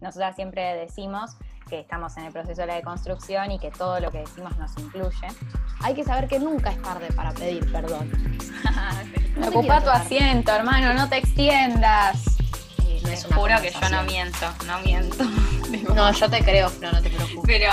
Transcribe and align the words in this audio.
Nosotras 0.00 0.34
siempre 0.34 0.76
decimos 0.76 1.36
que 1.68 1.80
estamos 1.80 2.16
en 2.16 2.24
el 2.24 2.32
proceso 2.32 2.62
de 2.62 2.66
la 2.66 2.74
deconstrucción 2.74 3.52
y 3.52 3.58
que 3.58 3.70
todo 3.70 4.00
lo 4.00 4.10
que 4.10 4.18
decimos 4.18 4.56
nos 4.58 4.76
incluye. 4.78 5.28
Hay 5.82 5.94
que 5.94 6.04
saber 6.04 6.26
que 6.26 6.38
nunca 6.38 6.70
es 6.70 6.82
tarde 6.82 7.08
para 7.14 7.32
pedir 7.32 7.70
perdón. 7.70 8.10
No 9.36 9.48
Ocupa 9.48 9.80
tu 9.80 9.88
asiento, 9.88 10.52
hermano, 10.52 10.92
no 10.92 11.08
te 11.08 11.16
extiendas. 11.16 12.36
Me 13.04 13.16
juro 13.16 13.54
que 13.62 13.70
yo 13.70 13.88
no 13.88 14.02
miento, 14.02 14.46
no 14.66 14.80
miento. 14.80 15.24
No, 15.94 16.12
yo 16.12 16.28
te 16.28 16.42
creo, 16.42 16.68
Flo, 16.68 16.90
no 16.90 17.00
te 17.00 17.10
preocupes. 17.10 17.42
Pero 17.46 17.70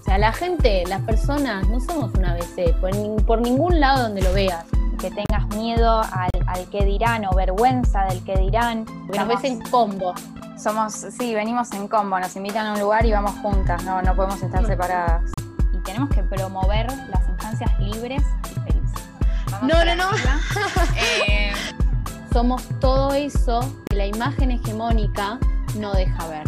O 0.00 0.04
sea, 0.04 0.18
la 0.18 0.32
gente, 0.32 0.82
las 0.88 1.00
personas, 1.02 1.66
no 1.68 1.80
somos 1.80 2.12
una 2.14 2.32
ABC, 2.32 2.74
por, 2.80 2.90
por 3.24 3.40
ningún 3.40 3.78
lado 3.78 4.02
donde 4.02 4.20
lo 4.20 4.32
veas. 4.32 4.64
Que 5.00 5.10
tengas 5.10 5.46
miedo 5.56 6.00
al, 6.00 6.30
al 6.50 6.68
que 6.68 6.84
dirán 6.84 7.24
o 7.26 7.34
vergüenza 7.34 8.04
del 8.04 8.24
que 8.24 8.36
dirán. 8.36 8.84
Porque 8.84 9.18
nos 9.18 9.28
ves 9.28 9.44
en 9.44 9.60
combo. 9.60 10.14
Somos, 10.58 10.92
sí, 10.92 11.34
venimos 11.34 11.72
en 11.72 11.88
combo, 11.88 12.18
nos 12.18 12.34
invitan 12.36 12.66
a 12.66 12.72
un 12.74 12.80
lugar 12.80 13.06
y 13.06 13.12
vamos 13.12 13.32
juntas, 13.40 13.82
no, 13.84 14.02
no 14.02 14.14
podemos 14.14 14.42
estar 14.42 14.66
separadas. 14.66 15.22
Y 15.72 15.78
tenemos 15.78 16.10
que 16.10 16.22
promover 16.22 16.86
las 17.08 17.28
infancias 17.28 17.78
libres 17.78 18.22
y 18.50 18.60
felices. 18.60 19.08
vamos 19.50 19.68
No, 19.68 19.84
no, 19.84 19.94
no. 19.94 20.10
Eh, 21.28 21.52
Somos 22.32 22.62
todo 22.80 23.14
eso 23.14 23.60
que 23.88 23.96
la 23.96 24.06
imagen 24.06 24.50
hegemónica 24.50 25.38
no 25.78 25.92
deja 25.92 26.26
ver. 26.28 26.44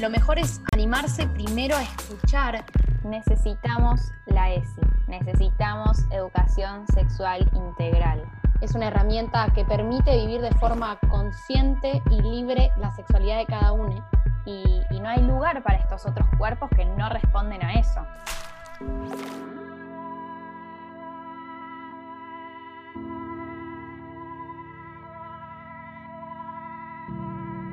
Lo 0.00 0.10
mejor 0.10 0.38
es 0.38 0.60
animarse 0.72 1.26
primero 1.26 1.76
a 1.76 1.82
escuchar. 1.82 2.64
Necesitamos 3.04 4.12
la 4.26 4.52
ESI, 4.52 4.80
necesitamos 5.08 5.98
educación 6.10 6.86
sexual 6.94 7.48
integral. 7.52 8.22
Es 8.60 8.74
una 8.74 8.88
herramienta 8.88 9.46
que 9.54 9.64
permite 9.64 10.16
vivir 10.16 10.40
de 10.40 10.50
forma 10.52 10.98
consciente 11.08 12.02
y 12.10 12.20
libre 12.20 12.70
la 12.76 12.92
sexualidad 12.94 13.38
de 13.38 13.46
cada 13.46 13.72
uno. 13.72 14.04
Y, 14.44 14.82
y 14.90 15.00
no 15.00 15.08
hay 15.08 15.22
lugar 15.22 15.62
para 15.62 15.78
estos 15.78 16.06
otros 16.06 16.26
cuerpos 16.38 16.68
que 16.76 16.84
no 16.84 17.08
responden 17.08 17.62
a 17.62 17.74
eso. 17.74 18.06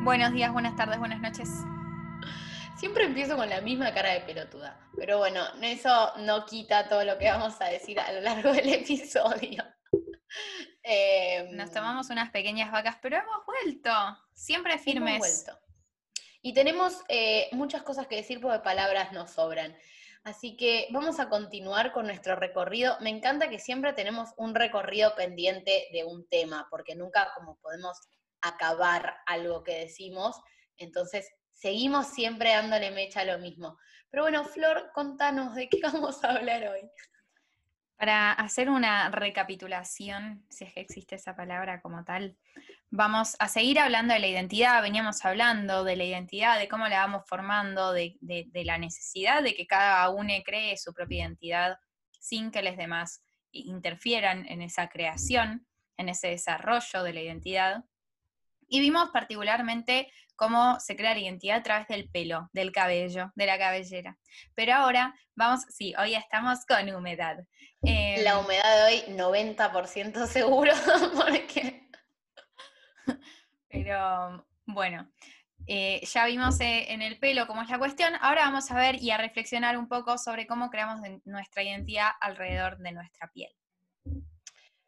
buenos 0.05 0.33
días, 0.33 0.53
buenas 0.53 0.75
tardes, 0.75 0.99
buenas 0.99 1.19
noches. 1.19 1.49
Siempre 2.77 3.05
empiezo 3.05 3.35
con 3.35 3.49
la 3.49 3.59
misma 3.59 3.91
cara 3.93 4.11
de 4.11 4.21
pelotuda. 4.21 4.77
Pero 4.95 5.17
bueno, 5.17 5.41
eso 5.61 6.13
no 6.19 6.45
quita 6.45 6.87
todo 6.87 7.03
lo 7.03 7.17
que 7.17 7.29
vamos 7.29 7.59
a 7.59 7.65
decir 7.65 7.99
a 7.99 8.11
lo 8.11 8.21
largo 8.21 8.53
del 8.53 8.69
episodio. 8.73 9.63
Eh, 10.87 11.49
Nos 11.51 11.71
tomamos 11.71 12.09
unas 12.09 12.29
pequeñas 12.29 12.71
vacas, 12.71 12.97
pero 13.01 13.17
hemos 13.17 13.45
vuelto. 13.45 13.91
Siempre 14.33 14.73
hemos 14.73 14.85
firmes. 14.85 15.19
vuelto. 15.19 15.59
Y 16.41 16.53
tenemos 16.53 17.01
eh, 17.09 17.49
muchas 17.53 17.81
cosas 17.81 18.05
que 18.05 18.17
decir 18.17 18.39
porque 18.39 18.59
palabras 18.59 19.11
nos 19.11 19.31
sobran. 19.31 19.75
Así 20.23 20.55
que 20.57 20.87
vamos 20.91 21.19
a 21.19 21.27
continuar 21.27 21.91
con 21.91 22.05
nuestro 22.05 22.35
recorrido. 22.35 22.97
Me 22.99 23.09
encanta 23.09 23.49
que 23.49 23.59
siempre 23.59 23.93
tenemos 23.93 24.29
un 24.37 24.53
recorrido 24.53 25.15
pendiente 25.15 25.87
de 25.91 26.03
un 26.03 26.27
tema, 26.27 26.67
porque 26.69 26.95
nunca 26.95 27.31
como 27.35 27.57
podemos 27.57 27.97
acabar 28.41 29.17
algo 29.25 29.63
que 29.63 29.79
decimos. 29.79 30.39
Entonces, 30.77 31.31
seguimos 31.51 32.07
siempre 32.07 32.49
dándole 32.51 32.91
mecha 32.91 33.21
a 33.21 33.25
lo 33.25 33.39
mismo. 33.39 33.77
Pero 34.11 34.23
bueno, 34.23 34.45
Flor, 34.45 34.91
contanos 34.93 35.55
de 35.55 35.67
qué 35.67 35.79
vamos 35.83 36.23
a 36.23 36.31
hablar 36.31 36.67
hoy. 36.67 36.89
Para 37.97 38.33
hacer 38.33 38.69
una 38.69 39.09
recapitulación, 39.09 40.45
si 40.49 40.65
es 40.65 40.73
que 40.73 40.81
existe 40.81 41.15
esa 41.15 41.35
palabra 41.35 41.79
como 41.81 42.03
tal, 42.03 42.35
vamos 42.89 43.35
a 43.39 43.47
seguir 43.47 43.79
hablando 43.79 44.13
de 44.13 44.19
la 44.19 44.27
identidad, 44.27 44.81
veníamos 44.81 45.23
hablando 45.23 45.83
de 45.85 45.95
la 45.95 46.03
identidad, 46.03 46.59
de 46.59 46.67
cómo 46.67 46.87
la 46.89 46.99
vamos 47.05 47.23
formando, 47.27 47.93
de, 47.93 48.17
de- 48.19 48.65
la 48.65 48.77
necesidad 48.77 49.41
de 49.43 49.53
que 49.53 49.65
cada 49.65 50.09
uno 50.09 50.33
cree 50.43 50.75
su 50.77 50.93
propia 50.93 51.19
identidad 51.19 51.77
sin 52.19 52.51
que 52.51 52.61
los 52.63 52.75
demás 52.75 53.23
interfieran 53.51 54.45
en 54.47 54.61
esa 54.61 54.89
creación, 54.89 55.65
en 55.97 56.09
ese 56.09 56.27
desarrollo 56.29 57.03
de 57.03 57.13
la 57.13 57.21
identidad. 57.21 57.85
Y 58.67 58.79
vimos 58.79 59.09
particularmente 59.11 60.11
cómo 60.35 60.79
se 60.79 60.95
crea 60.95 61.13
la 61.13 61.19
identidad 61.19 61.57
a 61.57 61.63
través 61.63 61.87
del 61.87 62.09
pelo, 62.09 62.49
del 62.53 62.71
cabello, 62.71 63.31
de 63.35 63.45
la 63.45 63.57
cabellera. 63.57 64.17
Pero 64.53 64.73
ahora 64.73 65.15
vamos, 65.35 65.61
sí, 65.69 65.93
hoy 65.97 66.15
estamos 66.15 66.65
con 66.65 66.89
humedad. 66.93 67.37
Eh, 67.83 68.21
La 68.23 68.39
humedad 68.39 68.87
de 68.87 68.93
hoy, 68.93 69.15
90% 69.15 70.27
seguro, 70.27 70.73
porque 71.15 71.89
Pero 73.69 74.45
bueno, 74.65 75.11
eh, 75.67 76.01
ya 76.05 76.25
vimos 76.25 76.59
eh, 76.59 76.91
en 76.91 77.01
el 77.01 77.19
pelo 77.19 77.47
cómo 77.47 77.61
es 77.61 77.69
la 77.69 77.79
cuestión. 77.79 78.13
Ahora 78.21 78.45
vamos 78.45 78.69
a 78.71 78.75
ver 78.75 79.01
y 79.01 79.11
a 79.11 79.17
reflexionar 79.17 79.77
un 79.77 79.87
poco 79.87 80.17
sobre 80.17 80.47
cómo 80.47 80.69
creamos 80.69 80.99
nuestra 81.25 81.63
identidad 81.63 82.11
alrededor 82.21 82.77
de 82.77 82.91
nuestra 82.91 83.29
piel. 83.31 83.51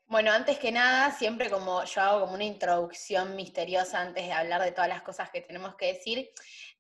Bueno, 0.09 0.31
antes 0.31 0.57
que 0.57 0.71
nada, 0.71 1.11
siempre 1.11 1.49
como 1.49 1.83
yo 1.83 2.01
hago 2.01 2.21
como 2.21 2.35
una 2.35 2.45
introducción 2.45 3.35
misteriosa 3.35 3.99
antes 3.99 4.25
de 4.25 4.31
hablar 4.31 4.61
de 4.61 4.71
todas 4.71 4.87
las 4.87 5.01
cosas 5.01 5.29
que 5.31 5.41
tenemos 5.41 5.75
que 5.75 5.87
decir. 5.87 6.29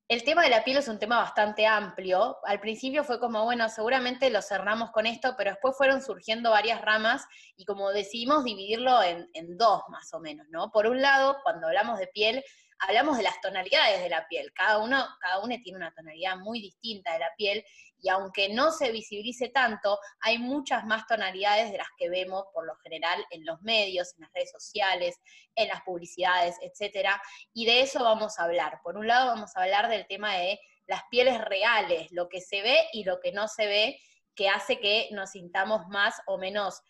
El 0.07 0.23
tema 0.23 0.43
de 0.43 0.49
la 0.49 0.63
piel 0.63 0.77
es 0.77 0.87
un 0.87 0.97
tema 0.97 1.17
bastante 1.17 1.67
amplio. 1.67 2.37
Al 2.45 2.61
principio 2.61 3.03
fue 3.03 3.19
como, 3.19 3.43
bueno, 3.43 3.67
seguramente 3.67 4.29
lo 4.29 4.41
cerramos 4.41 4.91
con 4.91 5.05
esto, 5.05 5.35
pero 5.37 5.51
después 5.51 5.75
fueron 5.75 6.01
surgiendo 6.01 6.51
varias 6.51 6.81
ramas 6.81 7.25
y 7.57 7.65
como 7.65 7.89
decidimos 7.89 8.45
dividirlo 8.45 9.03
en, 9.03 9.29
en 9.33 9.57
dos 9.57 9.81
más 9.89 10.13
o 10.13 10.21
menos, 10.21 10.47
¿no? 10.49 10.71
Por 10.71 10.87
un 10.87 11.01
lado, 11.01 11.35
cuando 11.43 11.67
hablamos 11.67 11.99
de 11.99 12.07
piel, 12.07 12.41
hablamos 12.79 13.17
de 13.17 13.23
las 13.23 13.41
tonalidades 13.41 14.01
de 14.01 14.09
la 14.09 14.25
piel. 14.29 14.53
Cada 14.53 14.77
uno, 14.77 15.05
cada 15.19 15.39
uno 15.39 15.53
tiene 15.61 15.77
una 15.77 15.93
tonalidad 15.93 16.37
muy 16.37 16.61
distinta 16.61 17.11
de 17.11 17.19
la 17.19 17.31
piel 17.37 17.65
y 17.99 18.09
aunque 18.09 18.49
no 18.49 18.71
se 18.71 18.91
visibilice 18.91 19.49
tanto, 19.49 19.99
hay 20.19 20.37
muchas 20.37 20.85
más 20.85 21.05
tonalidades 21.07 21.71
de 21.71 21.77
las 21.77 21.87
que 21.97 22.09
vemos 22.09 22.45
por 22.53 22.65
lo 22.65 22.75
general 22.77 23.25
en 23.31 23.45
los 23.45 23.61
medios, 23.61 24.13
en 24.15 24.21
las 24.21 24.33
redes 24.33 24.51
sociales, 24.51 25.19
en 25.55 25.67
las 25.67 25.81
publicidades, 25.81 26.55
etcétera, 26.61 27.21
y 27.53 27.65
de 27.65 27.81
eso 27.81 28.03
vamos 28.03 28.37
a 28.39 28.43
hablar. 28.43 28.79
Por 28.83 28.97
un 28.97 29.07
lado 29.07 29.27
vamos 29.27 29.55
a 29.55 29.63
hablar 29.63 29.89
del 29.89 30.05
tema 30.07 30.35
de 30.35 30.59
las 30.85 31.01
pieles 31.09 31.43
reales, 31.43 32.07
lo 32.11 32.29
que 32.29 32.41
se 32.41 32.61
ve 32.61 32.87
y 32.93 33.03
lo 33.03 33.19
que 33.19 33.31
no 33.31 33.47
se 33.47 33.67
ve, 33.67 33.99
que 34.35 34.49
hace 34.49 34.79
que 34.79 35.09
nos 35.11 35.31
sintamos 35.31 35.87
más 35.87 36.21
o 36.27 36.37
menos 36.37 36.81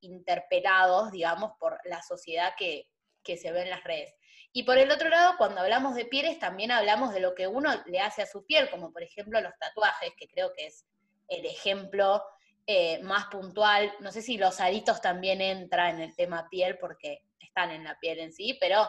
interpelados, 0.00 1.10
digamos, 1.12 1.52
por 1.58 1.78
la 1.84 2.02
sociedad 2.02 2.54
que, 2.58 2.88
que 3.22 3.36
se 3.36 3.52
ve 3.52 3.62
en 3.62 3.70
las 3.70 3.84
redes. 3.84 4.14
Y 4.52 4.62
por 4.64 4.78
el 4.78 4.90
otro 4.90 5.08
lado, 5.08 5.34
cuando 5.38 5.60
hablamos 5.60 5.94
de 5.94 6.06
pieles, 6.06 6.38
también 6.38 6.70
hablamos 6.70 7.12
de 7.12 7.20
lo 7.20 7.34
que 7.34 7.46
uno 7.46 7.70
le 7.86 8.00
hace 8.00 8.22
a 8.22 8.26
su 8.26 8.44
piel, 8.46 8.70
como 8.70 8.92
por 8.92 9.02
ejemplo 9.02 9.40
los 9.40 9.52
tatuajes, 9.58 10.12
que 10.16 10.26
creo 10.28 10.52
que 10.56 10.66
es 10.66 10.86
el 11.28 11.44
ejemplo 11.46 12.22
eh, 12.66 12.98
más 13.02 13.26
puntual. 13.26 13.92
No 14.00 14.10
sé 14.10 14.22
si 14.22 14.38
los 14.38 14.60
aritos 14.60 15.00
también 15.00 15.40
entran 15.40 15.96
en 15.96 16.00
el 16.02 16.16
tema 16.16 16.48
piel, 16.50 16.78
porque 16.78 17.22
están 17.38 17.70
en 17.70 17.84
la 17.84 17.98
piel 18.00 18.18
en 18.20 18.32
sí, 18.32 18.56
pero 18.60 18.88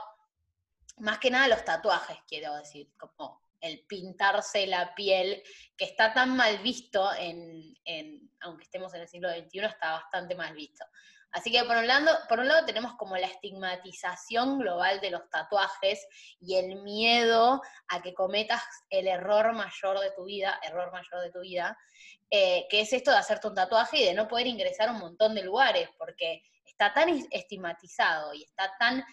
más 0.97 1.19
que 1.19 1.31
nada 1.31 1.47
los 1.47 1.63
tatuajes, 1.63 2.17
quiero 2.27 2.55
decir, 2.55 2.89
como 2.97 3.41
el 3.61 3.85
pintarse 3.85 4.65
la 4.67 4.95
piel, 4.95 5.43
que 5.77 5.85
está 5.85 6.13
tan 6.13 6.35
mal 6.35 6.59
visto, 6.59 7.13
en, 7.15 7.73
en- 7.83 8.31
aunque 8.41 8.63
estemos 8.63 8.93
en 8.93 9.01
el 9.01 9.07
siglo 9.07 9.29
XXI, 9.29 9.59
está 9.65 9.91
bastante 9.91 10.35
mal 10.35 10.53
visto. 10.55 10.85
Así 11.31 11.51
que 11.51 11.63
por 11.63 11.77
un, 11.77 11.85
lado, 11.87 12.17
por 12.27 12.39
un 12.39 12.47
lado 12.47 12.65
tenemos 12.65 12.93
como 12.95 13.15
la 13.15 13.27
estigmatización 13.27 14.59
global 14.59 14.99
de 14.99 15.11
los 15.11 15.29
tatuajes 15.29 16.07
y 16.39 16.55
el 16.55 16.81
miedo 16.81 17.61
a 17.87 18.01
que 18.01 18.13
cometas 18.13 18.63
el 18.89 19.07
error 19.07 19.53
mayor 19.53 19.99
de 19.99 20.11
tu 20.11 20.25
vida, 20.25 20.59
error 20.63 20.91
mayor 20.91 21.21
de 21.21 21.31
tu 21.31 21.41
vida, 21.41 21.77
eh, 22.31 22.65
que 22.69 22.81
es 22.81 22.93
esto 22.93 23.11
de 23.11 23.17
hacerte 23.17 23.47
un 23.47 23.55
tatuaje 23.55 23.97
y 23.97 24.05
de 24.05 24.13
no 24.13 24.27
poder 24.27 24.47
ingresar 24.47 24.89
a 24.89 24.91
un 24.91 24.99
montón 24.99 25.35
de 25.35 25.43
lugares, 25.43 25.89
porque 25.97 26.43
está 26.65 26.93
tan 26.93 27.09
es- 27.09 27.27
estigmatizado 27.31 28.33
y 28.33 28.43
está 28.43 28.75
tan 28.79 29.03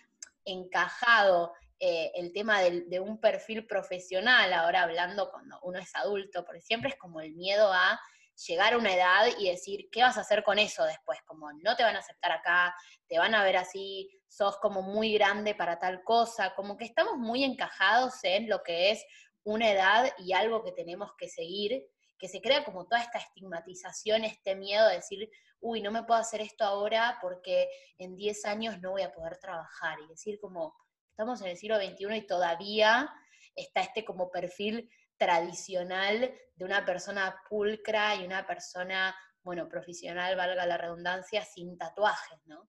encajado 0.45 1.53
eh, 1.79 2.11
el 2.15 2.33
tema 2.33 2.61
del- 2.63 2.89
de 2.89 3.01
un 3.01 3.21
perfil 3.21 3.67
profesional, 3.67 4.51
ahora 4.55 4.85
hablando 4.85 5.31
cuando 5.31 5.59
uno 5.61 5.79
es 5.79 5.95
adulto, 5.95 6.43
porque 6.47 6.63
siempre 6.63 6.89
es 6.89 6.97
como 6.97 7.21
el 7.21 7.35
miedo 7.35 7.71
a 7.71 8.01
llegar 8.47 8.75
a 8.75 8.79
una 8.79 8.95
edad 8.95 9.27
y 9.39 9.51
decir, 9.51 9.89
¿qué 9.91 10.03
vas 10.03 10.19
a 10.19 10.21
hacer 10.21 10.43
con 10.45 10.59
eso 10.59 10.85
después? 10.85 11.19
Como 11.27 11.53
no 11.53 11.77
te 11.77 11.83
van 11.83 11.97
a 11.97 12.01
aceptar 12.01 12.33
acá, 12.33 12.75
te 13.09 13.19
van 13.19 13.35
a 13.35 13.43
ver 13.43 13.57
así, 13.57 14.11
sos 14.29 14.59
como 14.59 14.83
muy 14.83 15.15
grande 15.15 15.55
para 15.55 15.79
tal 15.79 16.03
cosa, 16.05 16.55
como 16.55 16.77
que 16.77 16.85
estamos 16.85 17.17
muy 17.17 17.45
encajados 17.45 18.23
en 18.25 18.49
lo 18.49 18.63
que 18.63 18.91
es 18.91 19.05
una 19.45 19.71
edad 19.71 20.13
y 20.19 20.33
algo 20.33 20.63
que 20.65 20.73
tenemos 20.73 21.13
que 21.17 21.29
seguir, 21.29 21.87
que 22.19 22.29
se 22.29 22.41
crea 22.41 22.65
como 22.65 22.87
toda 22.87 23.01
esta 23.01 23.19
estigmatización, 23.19 24.25
este 24.25 24.57
miedo 24.57 24.89
de 24.89 24.97
decir, 24.97 25.31
uy, 25.61 25.81
no 25.81 25.91
me 25.91 26.03
puedo 26.03 26.21
hacer 26.21 26.41
esto 26.41 26.65
ahora 26.65 27.19
porque 27.23 27.69
en 27.99 28.17
10 28.17 28.45
años 28.47 28.81
no 28.81 28.93
voy 28.93 29.03
a 29.03 29.13
poder 29.13 29.39
trabajar, 29.39 29.99
y 30.01 30.09
decir 30.09 30.39
como, 30.41 30.75
estamos 31.11 31.41
en 31.41 31.49
el 31.49 31.57
siglo 31.57 31.77
XXI 31.77 32.17
y 32.17 32.27
todavía 32.27 33.11
está 33.55 33.81
este 33.81 34.05
como 34.05 34.31
perfil 34.31 34.91
tradicional 35.17 36.33
de 36.55 36.65
una 36.65 36.85
persona 36.85 37.37
pulcra 37.49 38.17
y 38.17 38.25
una 38.25 38.47
persona, 38.47 39.15
bueno, 39.43 39.69
profesional, 39.69 40.37
valga 40.37 40.67
la 40.67 40.77
redundancia, 40.77 41.45
sin 41.45 41.77
tatuajes, 41.77 42.39
¿no? 42.47 42.69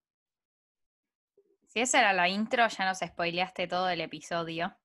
Si 1.67 1.81
esa 1.81 1.99
era 1.99 2.13
la 2.13 2.27
intro, 2.27 2.67
ya 2.67 2.85
nos 2.85 2.99
spoileaste 2.99 3.67
todo 3.67 3.89
el 3.89 4.01
episodio. 4.01 4.75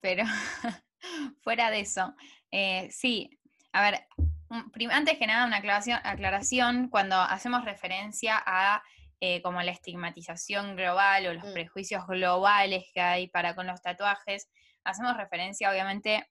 Pero 0.00 0.24
fuera 1.42 1.70
de 1.70 1.80
eso, 1.80 2.14
eh, 2.50 2.88
sí, 2.90 3.30
a 3.72 3.82
ver, 3.82 4.06
antes 4.90 5.18
que 5.18 5.26
nada 5.26 5.46
una 5.46 5.56
aclaración, 5.56 6.00
aclaración 6.04 6.88
cuando 6.88 7.16
hacemos 7.16 7.64
referencia 7.64 8.40
a 8.46 8.82
eh, 9.20 9.40
como 9.42 9.62
la 9.62 9.70
estigmatización 9.70 10.76
global 10.76 11.26
o 11.26 11.34
los 11.34 11.44
mm. 11.44 11.52
prejuicios 11.52 12.06
globales 12.06 12.84
que 12.92 13.00
hay 13.00 13.28
para 13.28 13.54
con 13.54 13.66
los 13.66 13.80
tatuajes, 13.80 14.50
hacemos 14.84 15.16
referencia 15.16 15.70
obviamente 15.70 16.28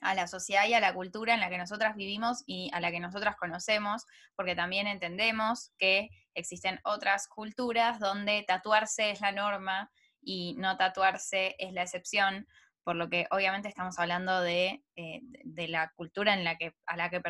a 0.00 0.14
la 0.14 0.26
sociedad 0.26 0.66
y 0.66 0.74
a 0.74 0.80
la 0.80 0.94
cultura 0.94 1.34
en 1.34 1.40
la 1.40 1.50
que 1.50 1.58
nosotras 1.58 1.96
vivimos 1.96 2.44
y 2.46 2.70
a 2.72 2.80
la 2.80 2.90
que 2.90 3.00
nosotras 3.00 3.36
conocemos, 3.36 4.06
porque 4.36 4.54
también 4.54 4.86
entendemos 4.86 5.72
que 5.78 6.10
existen 6.34 6.80
otras 6.84 7.28
culturas 7.28 7.98
donde 7.98 8.44
tatuarse 8.46 9.10
es 9.10 9.20
la 9.20 9.32
norma 9.32 9.90
y 10.20 10.54
no 10.56 10.76
tatuarse 10.76 11.56
es 11.58 11.72
la 11.72 11.82
excepción, 11.82 12.46
por 12.84 12.96
lo 12.96 13.08
que 13.10 13.26
obviamente 13.30 13.68
estamos 13.68 13.98
hablando 13.98 14.40
de, 14.40 14.82
eh, 14.96 15.20
la 15.68 15.90
cultura 15.94 16.34
en 16.34 16.44
la 16.44 16.56
que, 16.56 16.74
a 16.86 16.96
la 16.96 17.10
que 17.10 17.20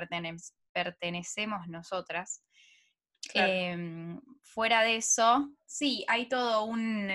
pertenecemos 0.72 1.68
nosotras. 1.68 2.42
Em, 3.34 4.20
fuera 4.42 4.82
de 4.82 4.96
eso, 4.96 5.50
sí, 5.66 6.04
hay 6.08 6.28
todo 6.28 6.64
un, 6.64 7.10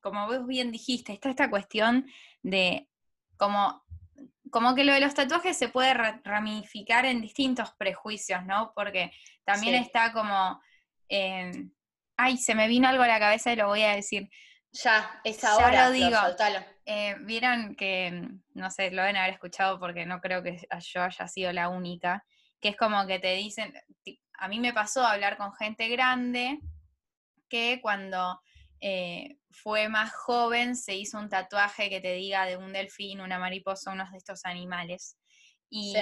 como 0.00 0.26
vos 0.26 0.46
bien 0.46 0.72
dijiste, 0.72 1.12
está 1.12 1.30
esta 1.30 1.50
cuestión 1.50 2.06
de 2.42 2.88
como 3.36 3.84
como 4.50 4.74
que 4.74 4.84
lo 4.84 4.92
de 4.92 5.00
los 5.00 5.14
tatuajes 5.14 5.56
se 5.56 5.68
puede 5.68 5.94
ramificar 6.24 7.04
en 7.06 7.20
distintos 7.20 7.72
prejuicios, 7.78 8.44
¿no? 8.44 8.72
Porque 8.74 9.12
también 9.44 9.74
está 9.74 10.12
como, 10.12 10.60
em, 11.08 11.70
ay, 12.16 12.36
se 12.36 12.54
me 12.54 12.68
vino 12.68 12.88
algo 12.88 13.02
a 13.02 13.08
la 13.08 13.18
cabeza 13.18 13.52
y 13.52 13.56
lo 13.56 13.68
voy 13.68 13.82
a 13.82 13.94
decir. 13.94 14.28
Ya, 14.72 15.20
es 15.24 15.42
ahora, 15.44 15.72
ya 15.72 15.86
lo 15.86 15.92
digo. 15.92 16.18
Eh, 16.84 17.16
Vieron 17.20 17.74
que, 17.74 18.28
no 18.54 18.70
sé, 18.70 18.90
lo 18.90 19.02
deben 19.02 19.16
haber 19.16 19.34
escuchado 19.34 19.78
porque 19.78 20.06
no 20.06 20.20
creo 20.20 20.42
que 20.42 20.58
yo 20.80 21.02
haya 21.02 21.28
sido 21.28 21.52
la 21.52 21.68
única, 21.68 22.24
que 22.60 22.70
es 22.70 22.76
como 22.76 23.06
que 23.06 23.18
te 23.18 23.34
dicen, 23.34 23.72
a 24.34 24.48
mí 24.48 24.60
me 24.60 24.72
pasó 24.72 25.04
hablar 25.04 25.36
con 25.36 25.54
gente 25.54 25.88
grande 25.88 26.58
que 27.48 27.80
cuando 27.82 28.40
eh, 28.80 29.36
fue 29.50 29.88
más 29.88 30.12
joven, 30.12 30.76
se 30.76 30.94
hizo 30.94 31.18
un 31.18 31.28
tatuaje 31.28 31.90
que 31.90 32.00
te 32.00 32.12
diga 32.14 32.46
de 32.46 32.56
un 32.56 32.72
delfín, 32.72 33.20
una 33.20 33.38
mariposa, 33.38 33.92
unos 33.92 34.10
de 34.10 34.18
estos 34.18 34.44
animales. 34.44 35.16
Y, 35.70 35.94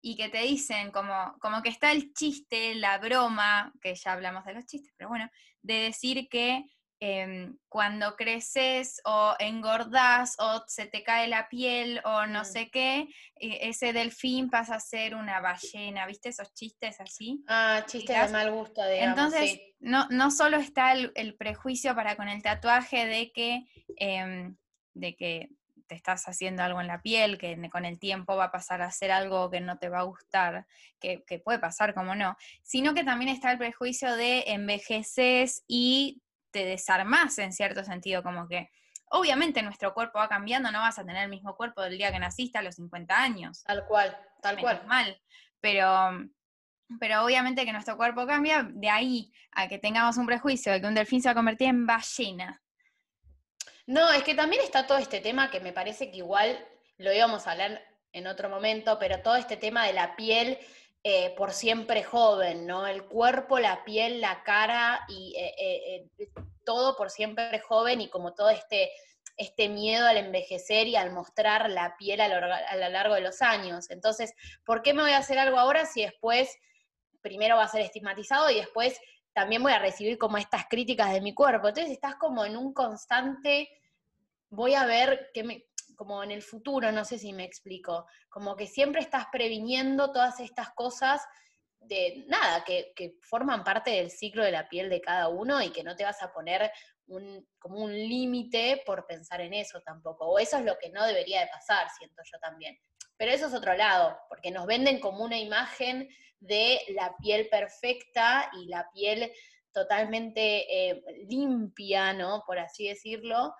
y 0.00 0.16
que 0.16 0.28
te 0.28 0.42
dicen 0.42 0.90
como, 0.90 1.36
como 1.40 1.62
que 1.62 1.68
está 1.68 1.92
el 1.92 2.12
chiste, 2.12 2.74
la 2.74 2.98
broma, 2.98 3.72
que 3.80 3.94
ya 3.94 4.12
hablamos 4.12 4.44
de 4.44 4.54
los 4.54 4.66
chistes, 4.66 4.92
pero 4.96 5.08
bueno, 5.08 5.30
de 5.62 5.74
decir 5.74 6.28
que 6.28 6.64
Em, 7.04 7.56
cuando 7.68 8.14
creces 8.14 9.00
o 9.04 9.34
engordás 9.40 10.36
o 10.38 10.62
se 10.68 10.86
te 10.86 11.02
cae 11.02 11.26
la 11.26 11.48
piel 11.48 12.00
o 12.04 12.26
no 12.26 12.42
mm. 12.42 12.44
sé 12.44 12.70
qué, 12.70 13.08
e, 13.34 13.68
ese 13.68 13.92
delfín 13.92 14.48
pasa 14.48 14.76
a 14.76 14.80
ser 14.80 15.16
una 15.16 15.40
ballena, 15.40 16.06
¿viste 16.06 16.28
esos 16.28 16.54
chistes 16.54 17.00
así? 17.00 17.42
Ah, 17.48 17.82
chistes 17.88 18.16
de 18.16 18.32
mal 18.32 18.52
gusto, 18.52 18.86
digamos. 18.86 19.18
Entonces, 19.18 19.60
no, 19.80 20.06
no 20.10 20.30
solo 20.30 20.58
está 20.58 20.92
el, 20.92 21.34
prejuicio 21.34 21.92
para 21.96 22.14
con 22.14 22.28
el 22.28 22.40
tatuaje 22.40 23.04
de 23.06 23.32
que, 23.32 23.64
em, 23.96 24.56
de 24.94 25.16
que 25.16 25.48
te 25.88 25.96
estás 25.96 26.28
haciendo 26.28 26.62
algo 26.62 26.80
en 26.80 26.86
la 26.86 27.02
piel, 27.02 27.36
que 27.36 27.68
con 27.68 27.84
el 27.84 27.98
tiempo 27.98 28.36
va 28.36 28.44
a 28.44 28.52
pasar 28.52 28.80
a 28.80 28.92
ser 28.92 29.10
algo 29.10 29.50
que 29.50 29.60
no 29.60 29.76
te 29.76 29.88
va 29.88 29.98
a 29.98 30.04
gustar, 30.04 30.68
que, 31.00 31.24
que 31.26 31.40
puede 31.40 31.58
pasar 31.58 31.94
como 31.94 32.14
no, 32.14 32.36
sino 32.62 32.94
que 32.94 33.02
también 33.02 33.28
está 33.28 33.50
el 33.50 33.58
prejuicio 33.58 34.14
de 34.14 34.44
envejeces 34.46 35.64
y 35.66 36.22
te 36.52 36.64
desarmás 36.64 37.38
en 37.38 37.52
cierto 37.52 37.82
sentido, 37.84 38.22
como 38.22 38.46
que 38.46 38.70
obviamente 39.10 39.62
nuestro 39.62 39.92
cuerpo 39.92 40.18
va 40.18 40.28
cambiando, 40.28 40.70
no 40.70 40.80
vas 40.80 40.98
a 40.98 41.04
tener 41.04 41.24
el 41.24 41.28
mismo 41.30 41.56
cuerpo 41.56 41.82
del 41.82 41.98
día 41.98 42.12
que 42.12 42.18
naciste 42.18 42.58
a 42.58 42.62
los 42.62 42.76
50 42.76 43.14
años. 43.20 43.62
Tal 43.64 43.84
cual, 43.86 44.16
tal 44.40 44.58
cual. 44.58 44.82
Mal, 44.86 45.20
pero, 45.60 46.10
pero 46.98 47.24
obviamente 47.24 47.64
que 47.64 47.72
nuestro 47.72 47.96
cuerpo 47.96 48.26
cambia, 48.26 48.68
de 48.70 48.88
ahí 48.88 49.32
a 49.50 49.68
que 49.68 49.78
tengamos 49.78 50.16
un 50.16 50.26
prejuicio 50.26 50.72
de 50.72 50.80
que 50.80 50.86
un 50.86 50.94
delfín 50.94 51.20
se 51.20 51.28
va 51.28 51.32
a 51.32 51.36
convertir 51.36 51.68
en 51.68 51.86
ballena. 51.86 52.62
No, 53.86 54.10
es 54.12 54.22
que 54.22 54.34
también 54.34 54.62
está 54.62 54.86
todo 54.86 54.98
este 54.98 55.20
tema 55.20 55.50
que 55.50 55.60
me 55.60 55.72
parece 55.72 56.10
que 56.10 56.18
igual 56.18 56.64
lo 56.98 57.12
íbamos 57.12 57.46
a 57.46 57.52
hablar 57.52 57.82
en 58.12 58.26
otro 58.26 58.48
momento, 58.48 58.98
pero 58.98 59.20
todo 59.20 59.36
este 59.36 59.56
tema 59.56 59.86
de 59.86 59.92
la 59.92 60.16
piel 60.16 60.58
eh, 61.04 61.34
por 61.36 61.50
siempre 61.50 62.04
joven, 62.04 62.64
¿no? 62.64 62.86
El 62.86 63.04
cuerpo, 63.06 63.58
la 63.58 63.82
piel, 63.84 64.20
la 64.20 64.44
cara 64.44 65.04
y 65.08 65.34
eh, 65.36 66.06
eh, 66.16 66.30
todo 66.64 66.96
por 66.96 67.10
siempre 67.10 67.58
joven 67.58 68.00
y 68.00 68.08
como 68.08 68.34
todo 68.34 68.50
este, 68.50 68.92
este 69.36 69.68
miedo 69.68 70.06
al 70.06 70.16
envejecer 70.16 70.86
y 70.86 70.94
al 70.94 71.10
mostrar 71.10 71.68
la 71.70 71.96
piel 71.96 72.20
a 72.20 72.28
lo, 72.28 72.90
largo 72.90 73.16
de 73.16 73.20
los 73.20 73.42
años. 73.42 73.90
Entonces, 73.90 74.32
¿por 74.64 74.82
qué 74.82 74.94
me 74.94 75.02
voy 75.02 75.10
a 75.10 75.18
hacer 75.18 75.40
algo 75.40 75.58
ahora 75.58 75.86
si 75.86 76.02
después 76.02 76.56
primero 77.20 77.56
va 77.56 77.64
a 77.64 77.68
ser 77.68 77.80
estigmatizado 77.80 78.48
y 78.50 78.56
después 78.56 79.00
también 79.32 79.60
voy 79.60 79.72
a 79.72 79.80
recibir 79.80 80.18
como 80.18 80.38
estas 80.38 80.66
críticas 80.70 81.12
de 81.12 81.20
mi 81.20 81.34
cuerpo? 81.34 81.66
Entonces 81.66 81.92
estás 81.92 82.14
como 82.14 82.44
en 82.44 82.56
un 82.56 82.72
constante, 82.72 83.68
voy 84.50 84.74
a 84.74 84.86
ver 84.86 85.30
qué 85.34 85.42
me, 85.42 85.64
como 86.02 86.24
en 86.24 86.32
el 86.32 86.42
futuro, 86.42 86.90
no 86.90 87.04
sé 87.04 87.16
si 87.16 87.32
me 87.32 87.44
explico, 87.44 88.06
como 88.28 88.56
que 88.56 88.66
siempre 88.66 89.00
estás 89.00 89.26
previniendo 89.30 90.10
todas 90.10 90.40
estas 90.40 90.70
cosas 90.70 91.22
de 91.78 92.24
nada, 92.26 92.64
que, 92.64 92.92
forman 93.20 93.62
parte 93.62 93.92
del 93.92 94.10
ciclo 94.10 94.42
de 94.42 94.50
la 94.50 94.68
piel 94.68 94.90
de 94.90 95.00
cada 95.00 95.28
uno 95.28 95.62
y 95.62 95.70
que 95.70 95.84
no 95.84 95.94
te 95.94 96.02
vas 96.02 96.20
a 96.20 96.32
poner 96.32 96.72
un, 97.06 97.48
como 97.56 97.84
un 97.84 97.92
límite 97.92 98.82
por 98.84 99.06
pensar 99.06 99.42
en 99.42 99.54
eso 99.54 99.80
tampoco. 99.82 100.26
O 100.26 100.40
eso 100.40 100.58
es 100.58 100.64
lo 100.64 100.76
que 100.76 100.90
no 100.90 101.06
debería 101.06 101.42
de 101.42 101.46
pasar, 101.46 101.86
siento 101.96 102.20
yo 102.24 102.36
también. 102.40 102.76
Pero 103.16 103.30
eso 103.30 103.46
es 103.46 103.54
otro 103.54 103.74
lado, 103.74 104.18
porque 104.28 104.50
nos 104.50 104.66
venden 104.66 104.98
como 104.98 105.22
una 105.22 105.38
imagen 105.38 106.08
de 106.40 106.80
la 106.96 107.14
piel 107.22 107.48
perfecta 107.48 108.50
y 108.60 108.66
la 108.66 108.90
piel 108.92 109.32
totalmente 109.72 110.90
eh, 110.90 111.04
limpia, 111.28 112.12
¿no? 112.12 112.42
Por 112.44 112.58
así 112.58 112.88
decirlo, 112.88 113.54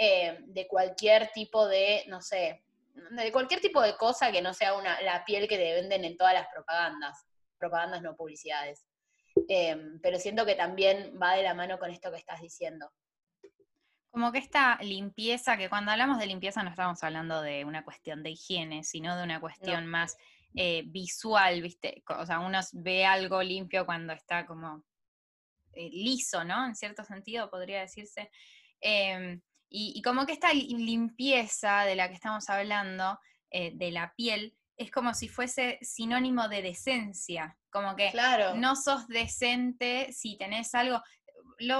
eh, 0.00 0.38
de 0.46 0.68
cualquier 0.68 1.32
tipo 1.32 1.66
de, 1.66 2.04
no 2.06 2.22
sé, 2.22 2.62
de 2.94 3.32
cualquier 3.32 3.60
tipo 3.60 3.82
de 3.82 3.96
cosa 3.96 4.30
que 4.30 4.40
no 4.40 4.54
sea 4.54 4.74
una, 4.74 5.00
la 5.02 5.24
piel 5.24 5.48
que 5.48 5.56
te 5.56 5.74
venden 5.74 6.04
en 6.04 6.16
todas 6.16 6.34
las 6.34 6.46
propagandas, 6.54 7.26
propagandas 7.58 8.00
no 8.00 8.14
publicidades. 8.14 8.86
Eh, 9.48 9.76
pero 10.00 10.20
siento 10.20 10.46
que 10.46 10.54
también 10.54 11.18
va 11.20 11.34
de 11.34 11.42
la 11.42 11.52
mano 11.52 11.80
con 11.80 11.90
esto 11.90 12.12
que 12.12 12.18
estás 12.18 12.40
diciendo. 12.40 12.92
Como 14.12 14.30
que 14.30 14.38
esta 14.38 14.78
limpieza, 14.82 15.56
que 15.56 15.68
cuando 15.68 15.90
hablamos 15.90 16.20
de 16.20 16.26
limpieza 16.26 16.62
no 16.62 16.70
estamos 16.70 17.02
hablando 17.02 17.42
de 17.42 17.64
una 17.64 17.84
cuestión 17.84 18.22
de 18.22 18.30
higiene, 18.30 18.84
sino 18.84 19.16
de 19.16 19.24
una 19.24 19.40
cuestión 19.40 19.86
más 19.88 20.16
eh, 20.54 20.84
visual, 20.86 21.60
¿viste? 21.60 22.04
O 22.06 22.24
sea, 22.24 22.38
uno 22.38 22.60
ve 22.72 23.04
algo 23.04 23.42
limpio 23.42 23.84
cuando 23.84 24.12
está 24.12 24.46
como 24.46 24.84
liso, 25.74 26.44
¿no? 26.44 26.66
En 26.66 26.76
cierto 26.76 27.02
sentido, 27.04 27.50
podría 27.50 27.80
decirse. 27.80 28.30
Em, 28.80 29.40
y, 29.70 30.00
como 30.02 30.24
que 30.26 30.32
esta 30.32 30.52
limpieza 30.52 31.84
de 31.84 31.94
la 31.94 32.08
que 32.08 32.14
estamos 32.14 32.48
hablando, 32.48 33.18
eh, 33.50 33.72
de 33.74 33.90
la 33.90 34.14
piel, 34.16 34.54
es 34.76 34.90
como 34.90 35.12
si 35.12 35.28
fuese 35.28 35.78
sinónimo 35.82 36.48
de 36.48 36.62
decencia. 36.62 37.58
Como 37.70 37.96
que 37.96 38.12
no 38.56 38.76
sos 38.76 39.06
decente 39.08 40.12
si 40.12 40.38
tenés 40.38 40.74
algo. 40.74 41.02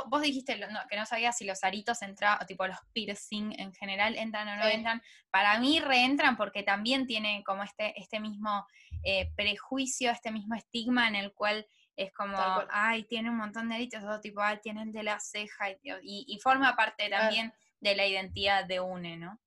vos 0.06 0.20
dijiste 0.20 0.60
que 0.90 0.96
no 0.96 1.06
sabías 1.06 1.38
si 1.38 1.44
los 1.44 1.64
aritos 1.64 2.02
entran, 2.02 2.38
tipo 2.46 2.66
los 2.66 2.78
piercing 2.92 3.52
en 3.58 3.72
general, 3.72 4.16
entran 4.16 4.48
o 4.48 4.56
no 4.56 4.66
entran. 4.66 5.00
Para 5.30 5.58
mí 5.58 5.80
reentran 5.80 6.36
porque 6.36 6.62
también 6.62 7.06
tiene 7.06 7.42
como 7.44 7.62
este, 7.62 7.98
este 7.98 8.20
mismo 8.20 8.66
eh, 9.04 9.32
prejuicio, 9.36 10.10
este 10.10 10.30
mismo 10.30 10.56
estigma 10.56 11.08
en 11.08 11.14
el 11.14 11.32
cual 11.32 11.66
es 11.96 12.12
como, 12.12 12.36
ay, 12.70 13.04
tiene 13.04 13.30
un 13.30 13.36
montón 13.36 13.68
de 13.68 13.74
aritos, 13.74 14.04
o 14.04 14.20
tipo, 14.20 14.40
ay, 14.40 14.58
tiene 14.62 14.82
el 14.82 14.92
de 14.92 15.02
la 15.02 15.18
ceja, 15.18 15.66
y, 16.00 16.38
forma 16.40 16.76
parte 16.76 17.08
también 17.08 17.52
de 17.80 17.94
la 17.94 18.06
identidad 18.06 18.64
de 18.64 18.80
UNE, 18.80 19.16
¿no? 19.16 19.40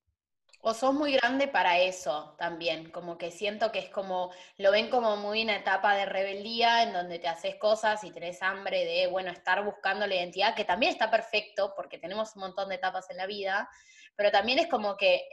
O 0.64 0.74
sos 0.74 0.94
muy 0.94 1.12
grande 1.12 1.48
para 1.48 1.78
eso 1.78 2.36
también, 2.38 2.90
como 2.92 3.18
que 3.18 3.32
siento 3.32 3.72
que 3.72 3.80
es 3.80 3.88
como, 3.88 4.30
lo 4.58 4.70
ven 4.70 4.90
como 4.90 5.16
muy 5.16 5.42
una 5.42 5.56
etapa 5.56 5.96
de 5.96 6.06
rebeldía 6.06 6.84
en 6.84 6.92
donde 6.92 7.18
te 7.18 7.26
haces 7.26 7.56
cosas 7.56 8.04
y 8.04 8.12
tenés 8.12 8.42
hambre 8.42 8.84
de, 8.84 9.08
bueno, 9.08 9.32
estar 9.32 9.64
buscando 9.64 10.06
la 10.06 10.14
identidad, 10.14 10.54
que 10.54 10.64
también 10.64 10.92
está 10.92 11.10
perfecto 11.10 11.74
porque 11.74 11.98
tenemos 11.98 12.36
un 12.36 12.42
montón 12.42 12.68
de 12.68 12.76
etapas 12.76 13.10
en 13.10 13.16
la 13.16 13.26
vida, 13.26 13.68
pero 14.14 14.30
también 14.30 14.60
es 14.60 14.68
como 14.68 14.96
que 14.96 15.26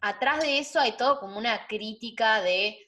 atrás 0.00 0.40
de 0.40 0.58
eso 0.58 0.80
hay 0.80 0.92
todo 0.92 1.20
como 1.20 1.36
una 1.36 1.66
crítica 1.66 2.40
de, 2.40 2.78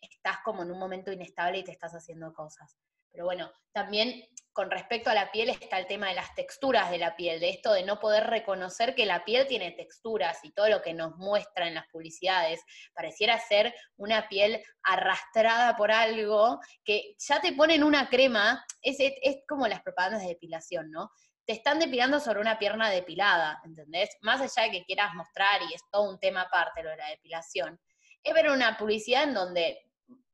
estás 0.00 0.38
como 0.42 0.62
en 0.62 0.70
un 0.70 0.78
momento 0.78 1.12
inestable 1.12 1.58
y 1.58 1.64
te 1.64 1.72
estás 1.72 1.92
haciendo 1.92 2.32
cosas. 2.32 2.74
Pero 3.12 3.24
bueno, 3.24 3.50
también 3.72 4.24
con 4.52 4.72
respecto 4.72 5.08
a 5.08 5.14
la 5.14 5.30
piel 5.30 5.50
está 5.50 5.78
el 5.78 5.86
tema 5.86 6.08
de 6.08 6.16
las 6.16 6.34
texturas 6.34 6.90
de 6.90 6.98
la 6.98 7.14
piel, 7.14 7.38
de 7.38 7.50
esto 7.50 7.72
de 7.72 7.84
no 7.84 8.00
poder 8.00 8.26
reconocer 8.26 8.96
que 8.96 9.06
la 9.06 9.24
piel 9.24 9.46
tiene 9.46 9.70
texturas 9.70 10.40
y 10.42 10.50
todo 10.50 10.68
lo 10.68 10.82
que 10.82 10.94
nos 10.94 11.16
muestra 11.16 11.68
en 11.68 11.74
las 11.74 11.86
publicidades 11.92 12.60
pareciera 12.92 13.38
ser 13.38 13.72
una 13.96 14.28
piel 14.28 14.60
arrastrada 14.82 15.76
por 15.76 15.92
algo 15.92 16.58
que 16.84 17.14
ya 17.18 17.40
te 17.40 17.52
ponen 17.52 17.84
una 17.84 18.08
crema, 18.08 18.64
es, 18.82 18.96
es 18.98 19.36
como 19.46 19.68
las 19.68 19.80
propagandas 19.80 20.22
de 20.22 20.28
depilación, 20.28 20.90
¿no? 20.90 21.12
te 21.48 21.54
están 21.54 21.78
depilando 21.78 22.20
sobre 22.20 22.40
una 22.40 22.58
pierna 22.58 22.90
depilada, 22.90 23.58
¿entendés? 23.64 24.10
Más 24.20 24.38
allá 24.40 24.64
de 24.64 24.70
que 24.70 24.84
quieras 24.84 25.14
mostrar, 25.14 25.62
y 25.62 25.72
es 25.72 25.80
todo 25.90 26.10
un 26.10 26.18
tema 26.18 26.42
aparte 26.42 26.82
lo 26.82 26.90
de 26.90 26.98
la 26.98 27.08
depilación, 27.08 27.80
es 28.22 28.34
ver 28.34 28.50
una 28.50 28.76
publicidad 28.76 29.22
en 29.22 29.32
donde 29.32 29.88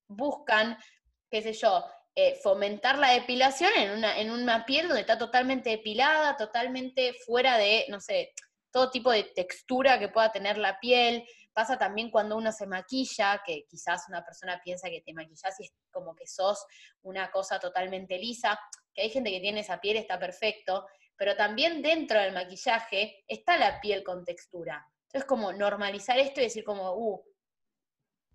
buscan, 0.08 0.76
qué 1.30 1.40
sé 1.40 1.52
yo, 1.52 1.84
eh, 2.16 2.38
fomentar 2.42 2.98
la 2.98 3.10
depilación 3.10 3.72
en 3.76 3.90
una, 3.90 4.18
en 4.20 4.30
una 4.30 4.64
piel 4.64 4.86
donde 4.86 5.00
está 5.00 5.18
totalmente 5.18 5.70
depilada, 5.70 6.36
totalmente 6.36 7.12
fuera 7.26 7.58
de, 7.58 7.86
no 7.88 8.00
sé, 8.00 8.32
todo 8.70 8.90
tipo 8.90 9.10
de 9.10 9.24
textura 9.24 9.98
que 9.98 10.08
pueda 10.08 10.30
tener 10.30 10.56
la 10.56 10.78
piel. 10.78 11.26
Pasa 11.52 11.76
también 11.76 12.12
cuando 12.12 12.36
uno 12.36 12.52
se 12.52 12.66
maquilla, 12.66 13.42
que 13.44 13.64
quizás 13.68 14.04
una 14.08 14.24
persona 14.24 14.60
piensa 14.62 14.90
que 14.90 15.00
te 15.00 15.12
maquillas 15.12 15.58
y 15.58 15.64
es 15.64 15.72
como 15.90 16.14
que 16.14 16.26
sos 16.28 16.64
una 17.02 17.32
cosa 17.32 17.58
totalmente 17.58 18.16
lisa, 18.16 18.60
que 18.92 19.02
hay 19.02 19.10
gente 19.10 19.30
que 19.30 19.40
tiene 19.40 19.60
esa 19.60 19.80
piel, 19.80 19.96
está 19.96 20.16
perfecto, 20.16 20.86
pero 21.16 21.36
también 21.36 21.82
dentro 21.82 22.20
del 22.20 22.32
maquillaje 22.32 23.24
está 23.26 23.56
la 23.56 23.80
piel 23.80 24.04
con 24.04 24.24
textura. 24.24 24.86
Entonces, 25.06 25.28
como 25.28 25.52
normalizar 25.52 26.18
esto 26.18 26.40
y 26.40 26.44
decir 26.44 26.62
como, 26.62 26.92
uh, 26.92 27.24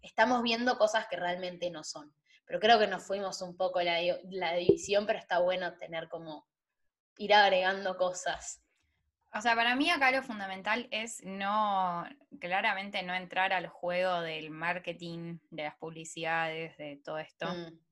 estamos 0.01 0.43
viendo 0.43 0.77
cosas 0.77 1.07
que 1.07 1.15
realmente 1.15 1.69
no 1.69 1.85
son 1.85 2.13
pero 2.49 2.59
creo 2.59 2.79
que 2.79 2.87
nos 2.87 3.03
fuimos 3.03 3.43
un 3.43 3.55
poco 3.55 3.79
la, 3.83 3.99
la 4.31 4.53
división, 4.55 5.05
pero 5.05 5.19
está 5.19 5.37
bueno 5.37 5.77
tener 5.77 6.09
como 6.09 6.47
ir 7.19 7.31
agregando 7.31 7.95
cosas. 7.95 8.63
O 9.31 9.39
sea, 9.39 9.53
para 9.53 9.75
mí 9.75 9.91
acá 9.91 10.09
lo 10.09 10.23
fundamental 10.23 10.87
es 10.89 11.21
no, 11.23 12.03
claramente 12.39 13.03
no 13.03 13.13
entrar 13.13 13.53
al 13.53 13.67
juego 13.67 14.21
del 14.21 14.49
marketing, 14.49 15.37
de 15.51 15.63
las 15.65 15.75
publicidades, 15.75 16.75
de 16.77 16.99
todo 17.05 17.19
esto. 17.19 17.45
Mm 17.45 17.88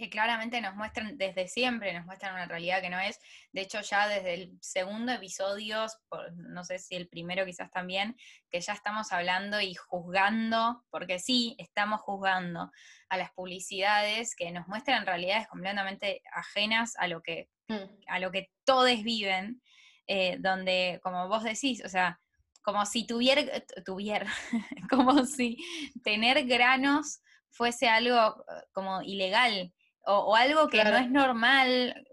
que 0.00 0.08
claramente 0.08 0.60
nos 0.62 0.74
muestran 0.74 1.18
desde 1.18 1.46
siempre, 1.46 1.92
nos 1.92 2.06
muestran 2.06 2.34
una 2.34 2.46
realidad 2.46 2.80
que 2.80 2.88
no 2.88 2.98
es. 2.98 3.20
De 3.52 3.60
hecho, 3.60 3.80
ya 3.82 4.08
desde 4.08 4.34
el 4.34 4.58
segundo 4.60 5.12
episodio, 5.12 5.86
no 6.34 6.64
sé 6.64 6.78
si 6.78 6.96
el 6.96 7.06
primero 7.06 7.44
quizás 7.44 7.70
también, 7.70 8.16
que 8.50 8.60
ya 8.60 8.72
estamos 8.72 9.12
hablando 9.12 9.60
y 9.60 9.74
juzgando, 9.74 10.82
porque 10.90 11.18
sí, 11.18 11.54
estamos 11.58 12.00
juzgando 12.00 12.70
a 13.10 13.16
las 13.18 13.30
publicidades 13.32 14.34
que 14.34 14.50
nos 14.50 14.66
muestran 14.68 15.04
realidades 15.04 15.46
completamente 15.48 16.22
ajenas 16.32 16.94
a 16.96 17.06
lo 17.06 17.20
que, 17.22 17.50
mm. 17.68 18.08
a 18.08 18.18
lo 18.20 18.32
que 18.32 18.50
todos 18.64 19.02
viven, 19.02 19.60
eh, 20.06 20.38
donde, 20.40 20.98
como 21.02 21.28
vos 21.28 21.44
decís, 21.44 21.84
o 21.84 21.90
sea, 21.90 22.18
como 22.62 22.86
si 22.86 23.06
tuviera, 23.06 23.42
tuviera, 23.84 24.32
como 24.90 25.26
si 25.26 25.58
tener 26.02 26.46
granos 26.46 27.20
fuese 27.50 27.88
algo 27.88 28.16
eh, 28.16 28.62
como 28.72 29.02
ilegal 29.02 29.74
o, 30.04 30.34
algo 30.34 30.68
que 30.68 30.84
no 30.84 30.96
es 30.96 31.10
normal, 31.10 32.06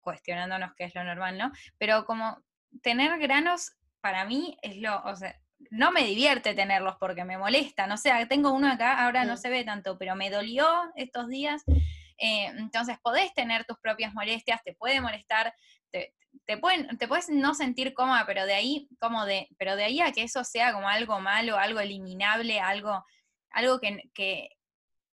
cuestionándonos 0.00 0.74
qué 0.74 0.84
es 0.84 0.94
lo 0.94 1.04
normal, 1.04 1.38
¿no? 1.38 1.52
Pero 1.78 2.04
como 2.04 2.42
tener 2.82 3.18
granos, 3.18 3.72
para 4.00 4.24
mí 4.24 4.56
es 4.62 4.76
lo, 4.76 5.02
o 5.02 5.16
sea, 5.16 5.34
no 5.70 5.92
me 5.92 6.04
divierte 6.04 6.54
tenerlos 6.54 6.96
porque 6.98 7.24
me 7.24 7.38
molesta, 7.38 7.86
no 7.86 7.96
sé, 7.96 8.10
tengo 8.28 8.52
uno 8.52 8.70
acá, 8.70 9.04
ahora 9.04 9.24
no 9.24 9.36
se 9.36 9.50
ve 9.50 9.64
tanto, 9.64 9.96
pero 9.98 10.14
me 10.14 10.30
dolió 10.30 10.66
estos 10.96 11.28
días. 11.28 11.62
Eh, 12.18 12.46
entonces 12.58 12.96
podés 13.02 13.32
tener 13.34 13.64
tus 13.64 13.78
propias 13.78 14.14
molestias, 14.14 14.62
te 14.62 14.74
puede 14.74 15.00
molestar, 15.00 15.54
te, 15.90 16.14
te, 16.46 16.58
pueden, 16.58 16.96
te 16.98 17.08
puedes 17.08 17.28
no 17.28 17.54
sentir 17.54 17.94
cómoda, 17.94 18.24
pero 18.26 18.46
de 18.46 18.54
ahí, 18.54 18.88
como 19.00 19.24
de, 19.24 19.48
pero 19.58 19.76
de 19.76 19.84
ahí 19.84 20.00
a 20.00 20.12
que 20.12 20.22
eso 20.22 20.44
sea 20.44 20.72
como 20.72 20.88
algo 20.88 21.20
malo, 21.20 21.56
algo 21.56 21.80
eliminable, 21.80 22.60
algo, 22.60 23.04
algo 23.50 23.80
que, 23.80 24.02
que, 24.12 24.50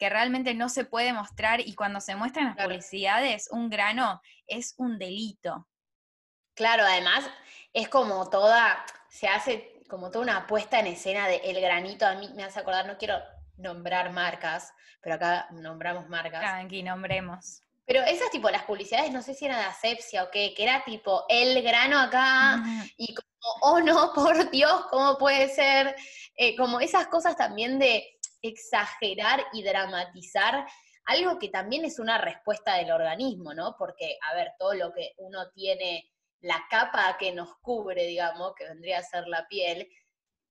que 0.02 0.10
realmente 0.10 0.56
no 0.56 0.68
se 0.68 0.84
puede 0.84 1.14
mostrar 1.14 1.60
y 1.60 1.76
cuando 1.76 2.02
se 2.02 2.16
muestran 2.16 2.56
las 2.56 2.66
publicidades, 2.66 3.48
un 3.52 3.70
grano 3.70 4.20
es 4.48 4.74
un 4.80 4.98
delito. 4.98 5.68
Claro, 6.56 6.86
además 6.86 7.24
es 7.72 7.88
como 7.88 8.28
toda, 8.28 8.84
se 9.12 9.28
hace 9.28 9.80
como 9.88 10.10
toda 10.10 10.24
una 10.24 10.48
puesta 10.48 10.80
en 10.80 10.88
escena 10.88 11.28
de 11.28 11.36
el 11.44 11.62
granito, 11.62 12.08
a 12.08 12.16
mí 12.16 12.32
me 12.34 12.44
hace 12.44 12.60
acordar, 12.60 12.88
no 12.88 12.98
quiero 12.98 13.20
nombrar 13.58 14.12
marcas, 14.12 14.74
pero 15.02 15.18
acá 15.18 15.48
nombramos 15.52 16.10
marcas. 16.10 16.42
Aquí 16.66 16.82
nombremos. 16.82 17.62
Pero 17.86 18.02
esas 18.02 18.32
tipo, 18.32 18.50
las 18.50 18.64
publicidades, 18.64 19.12
no 19.12 19.22
sé 19.22 19.36
si 19.36 19.46
era 19.46 19.60
de 19.60 19.66
asepsia 19.66 20.24
o 20.24 20.32
qué, 20.32 20.56
que 20.56 20.64
era 20.64 20.84
tipo 20.84 21.26
el 21.30 21.62
grano 21.62 22.00
acá 22.00 22.64
y 22.98 23.14
como, 23.14 23.56
oh 23.62 23.80
no, 23.82 24.14
por 24.16 24.50
Dios, 24.50 24.88
¿cómo 24.90 25.20
puede 25.20 25.48
ser? 25.48 25.96
Eh, 26.38 26.56
como 26.56 26.80
esas 26.80 27.06
cosas 27.06 27.36
también 27.36 27.78
de, 27.78 28.18
exagerar 28.42 29.46
y 29.54 29.64
dramatizar 29.64 30.66
algo 31.06 31.40
que 31.40 31.50
también 31.50 31.86
es 31.86 32.00
una 32.00 32.18
respuesta 32.18 32.76
del 32.76 32.92
organismo, 32.92 33.54
¿no? 33.54 33.76
Porque, 33.78 34.18
a 34.30 34.36
ver, 34.36 34.54
todo 34.58 34.74
lo 34.74 34.94
que 34.94 35.14
uno 35.18 35.50
tiene, 35.52 36.10
la 36.42 36.64
capa 36.70 37.18
que 37.18 37.32
nos 37.32 37.56
cubre, 37.62 38.06
digamos, 38.06 38.54
que 38.56 38.66
vendría 38.66 39.00
a 39.00 39.04
ser 39.04 39.28
la 39.28 39.48
piel, 39.48 39.88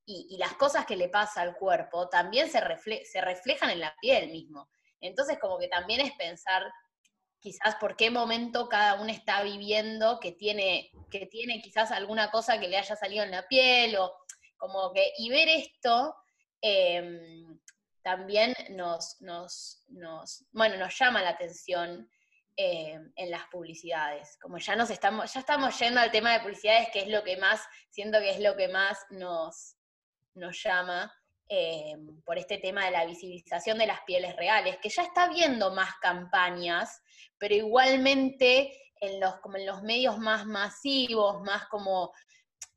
y, 0.06 0.36
las 0.38 0.54
cosas 0.54 0.86
que 0.86 0.96
le 0.96 1.08
pasa 1.08 1.40
al 1.42 1.56
cuerpo, 1.56 2.08
también 2.08 2.50
se, 2.50 2.60
se 3.04 3.20
reflejan 3.20 3.70
en 3.70 3.78
la 3.80 3.94
piel 4.00 4.30
mismo. 4.30 4.68
Entonces, 5.00 5.38
como 5.38 5.56
que 5.56 5.68
también 5.68 6.00
es 6.00 6.12
pensar 6.12 6.64
quizás 7.38 7.76
por 7.76 7.96
qué 7.96 8.10
momento 8.10 8.68
cada 8.68 9.00
uno 9.00 9.10
está 9.10 9.42
viviendo 9.42 10.18
que 10.18 10.32
tiene, 10.32 10.90
que 11.10 11.26
tiene 11.26 11.62
quizás 11.62 11.92
alguna 11.92 12.30
cosa 12.30 12.58
que 12.58 12.68
le 12.68 12.76
haya 12.76 12.96
salido 12.96 13.24
en 13.24 13.30
la 13.30 13.46
piel, 13.46 13.96
o 13.96 14.12
como 14.56 14.92
que, 14.92 15.12
y 15.16 15.30
ver 15.30 15.48
esto, 15.48 16.14
eh, 16.60 17.46
también 18.02 18.54
nos, 18.70 19.20
nos, 19.20 19.84
nos, 19.88 20.44
bueno, 20.52 20.76
nos 20.76 20.98
llama 20.98 21.22
la 21.22 21.30
atención 21.30 22.08
eh, 22.56 22.98
en 23.16 23.30
las 23.30 23.46
publicidades. 23.46 24.36
Como 24.40 24.58
ya 24.58 24.76
nos 24.76 24.90
estamos, 24.90 25.32
ya 25.32 25.40
estamos 25.40 25.78
yendo 25.78 26.00
al 26.00 26.10
tema 26.10 26.32
de 26.32 26.40
publicidades, 26.40 26.88
que 26.92 27.00
es 27.00 27.08
lo 27.08 27.22
que 27.24 27.36
más, 27.36 27.62
siento 27.90 28.18
que 28.18 28.30
es 28.30 28.40
lo 28.40 28.56
que 28.56 28.68
más 28.68 28.98
nos, 29.10 29.76
nos 30.34 30.62
llama 30.62 31.12
eh, 31.48 31.96
por 32.24 32.38
este 32.38 32.58
tema 32.58 32.84
de 32.84 32.90
la 32.90 33.06
visibilización 33.06 33.78
de 33.78 33.86
las 33.86 34.00
pieles 34.02 34.36
reales, 34.36 34.78
que 34.82 34.88
ya 34.88 35.02
está 35.02 35.28
viendo 35.28 35.72
más 35.72 35.94
campañas, 36.00 37.02
pero 37.38 37.54
igualmente 37.54 38.76
en 39.00 39.20
los, 39.20 39.36
como 39.40 39.56
en 39.56 39.66
los 39.66 39.82
medios 39.82 40.18
más 40.18 40.46
masivos, 40.46 41.42
más 41.42 41.66
como 41.66 42.12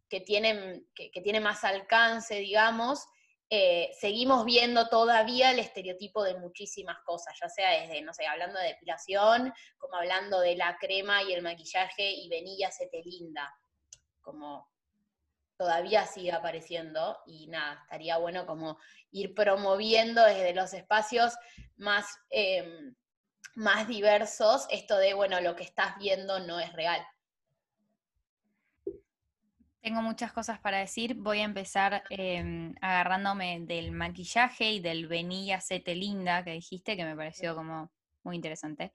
que 0.09 0.21
tienen, 0.21 0.87
que, 0.95 1.11
que 1.11 1.21
tienen 1.21 1.43
más 1.43 1.63
alcance, 1.63 2.35
digamos, 2.35 3.05
eh, 3.55 3.91
seguimos 3.93 4.45
viendo 4.45 4.89
todavía 4.89 5.51
el 5.51 5.59
estereotipo 5.59 6.23
de 6.23 6.39
muchísimas 6.39 6.97
cosas, 7.05 7.37
ya 7.39 7.47
sea 7.47 7.81
desde, 7.81 8.01
no 8.01 8.11
sé, 8.11 8.25
hablando 8.25 8.59
de 8.59 8.69
depilación, 8.69 9.53
como 9.77 9.95
hablando 9.95 10.39
de 10.39 10.55
la 10.55 10.75
crema 10.79 11.21
y 11.21 11.33
el 11.33 11.43
maquillaje 11.43 12.13
y 12.13 12.27
venilla 12.29 12.71
se 12.71 12.87
te 12.87 13.03
linda, 13.03 13.53
como 14.21 14.71
todavía 15.55 16.07
sigue 16.07 16.31
apareciendo 16.31 17.19
y 17.27 17.45
nada, 17.45 17.79
estaría 17.83 18.17
bueno 18.17 18.47
como 18.47 18.79
ir 19.11 19.35
promoviendo 19.35 20.25
desde 20.25 20.55
los 20.55 20.73
espacios 20.73 21.35
más, 21.75 22.07
em, 22.31 22.95
más 23.53 23.87
diversos 23.87 24.65
esto 24.71 24.97
de, 24.97 25.13
bueno, 25.13 25.39
lo 25.41 25.55
que 25.55 25.63
estás 25.63 25.95
viendo 25.99 26.39
no 26.39 26.59
es 26.59 26.73
real. 26.73 27.05
Tengo 29.83 30.01
muchas 30.01 30.31
cosas 30.31 30.59
para 30.61 30.77
decir. 30.77 31.13
Voy 31.15 31.41
a 31.41 31.43
empezar 31.43 32.03
em, 32.09 32.73
agarrándome 32.79 33.59
del 33.59 33.91
maquillaje 33.91 34.71
y 34.71 34.79
del 34.79 35.07
venilla 35.07 35.59
sete 35.59 35.93
linda 35.93 36.41
que 36.45 36.51
dijiste, 36.51 36.95
que 36.95 37.03
me 37.03 37.17
pareció 37.17 37.53
como 37.53 37.91
muy 38.23 38.37
interesante. 38.37 38.93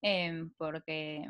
Em, 0.00 0.50
porque, 0.56 1.28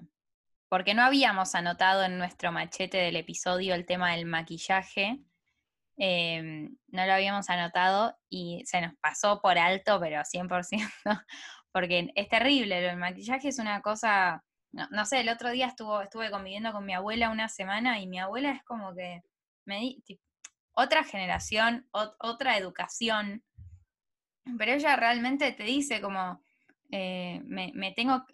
porque 0.69 0.95
no 0.95 1.03
habíamos 1.03 1.57
anotado 1.57 2.05
en 2.05 2.19
nuestro 2.19 2.53
machete 2.53 2.99
del 2.99 3.17
episodio 3.17 3.75
el 3.75 3.85
tema 3.85 4.13
del 4.13 4.27
maquillaje. 4.27 5.19
Em, 5.97 6.77
no 6.87 7.05
lo 7.05 7.13
habíamos 7.13 7.51
anotado 7.51 8.17
y 8.29 8.63
se 8.65 8.81
nos 8.81 8.95
pasó 9.01 9.41
por 9.43 9.59
alto, 9.59 9.99
pero 9.99 10.23
100%, 10.25 10.89
porque 11.73 12.13
es 12.15 12.29
terrible. 12.29 12.89
El 12.89 12.97
maquillaje 12.97 13.49
es 13.49 13.59
una 13.59 13.83
cosa 13.83 14.45
no, 14.73 14.87
no 14.91 15.05
sé, 15.05 15.21
el 15.21 15.29
otro 15.29 15.51
día 15.51 15.67
estuvo, 15.67 16.01
estuve 16.01 16.31
conviviendo 16.31 16.73
con 16.73 16.85
mi 16.85 16.95
abuela 16.95 17.31
una 17.31 17.49
semana 17.49 17.99
y 17.99 18.07
mi 18.07 18.19
abuela 18.19 18.53
es 18.53 18.63
como 18.65 18.95
que 18.95 19.23
me 19.65 19.81
di, 19.81 20.03
otra 20.73 21.05
generación, 21.05 21.89
otra 21.93 22.57
educación, 22.57 23.45
pero 24.57 24.73
ella 24.73 24.97
realmente 24.97 25.53
te 25.53 25.65
dice 25.65 26.01
como, 26.01 26.43
eh, 26.91 27.41
me, 27.45 27.73
me, 27.75 27.93
tengo, 27.93 28.25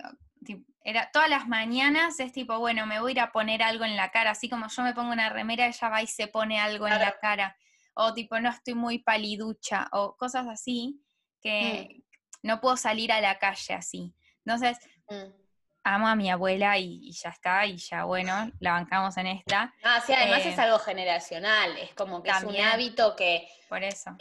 era, 0.84 1.10
todas 1.10 1.28
las 1.28 1.48
mañanas 1.48 2.20
es 2.20 2.32
tipo, 2.32 2.58
bueno, 2.58 2.86
me 2.86 3.00
voy 3.00 3.10
a 3.10 3.12
ir 3.12 3.20
a 3.20 3.32
poner 3.32 3.62
algo 3.62 3.84
en 3.84 3.96
la 3.96 4.10
cara, 4.10 4.30
así 4.30 4.48
como 4.48 4.68
yo 4.68 4.82
me 4.82 4.94
pongo 4.94 5.12
una 5.12 5.30
remera, 5.30 5.66
ella 5.66 5.88
va 5.88 6.02
y 6.02 6.06
se 6.06 6.28
pone 6.28 6.60
algo 6.60 6.86
en 6.86 6.98
la 6.98 7.18
cara, 7.18 7.56
o 7.94 8.12
tipo, 8.12 8.38
no 8.38 8.50
estoy 8.50 8.74
muy 8.74 8.98
paliducha, 8.98 9.88
o 9.92 10.16
cosas 10.16 10.46
así, 10.46 11.02
que 11.40 11.88
mm. 11.90 12.46
no 12.46 12.60
puedo 12.60 12.76
salir 12.76 13.10
a 13.10 13.20
la 13.20 13.38
calle 13.38 13.74
así. 13.74 14.14
Entonces, 14.44 14.78
mm 15.08 15.45
amo 15.86 16.08
a 16.08 16.16
mi 16.16 16.28
abuela 16.30 16.76
y, 16.78 17.12
ya 17.12 17.30
está, 17.30 17.64
y 17.64 17.76
ya 17.76 18.04
bueno, 18.04 18.50
la 18.58 18.72
bancamos 18.72 19.16
en 19.18 19.28
esta. 19.28 19.72
Ah, 19.84 20.02
sí, 20.04 20.12
además 20.12 20.44
es 20.44 20.58
eh, 20.58 20.60
algo 20.60 20.78
generacional, 20.80 21.78
es 21.78 21.94
como 21.94 22.22
que 22.22 22.30
es 22.30 22.42
un 22.42 22.56
hábito 22.56 23.14
que, 23.14 23.48
por 23.68 23.84
eso. 23.84 24.16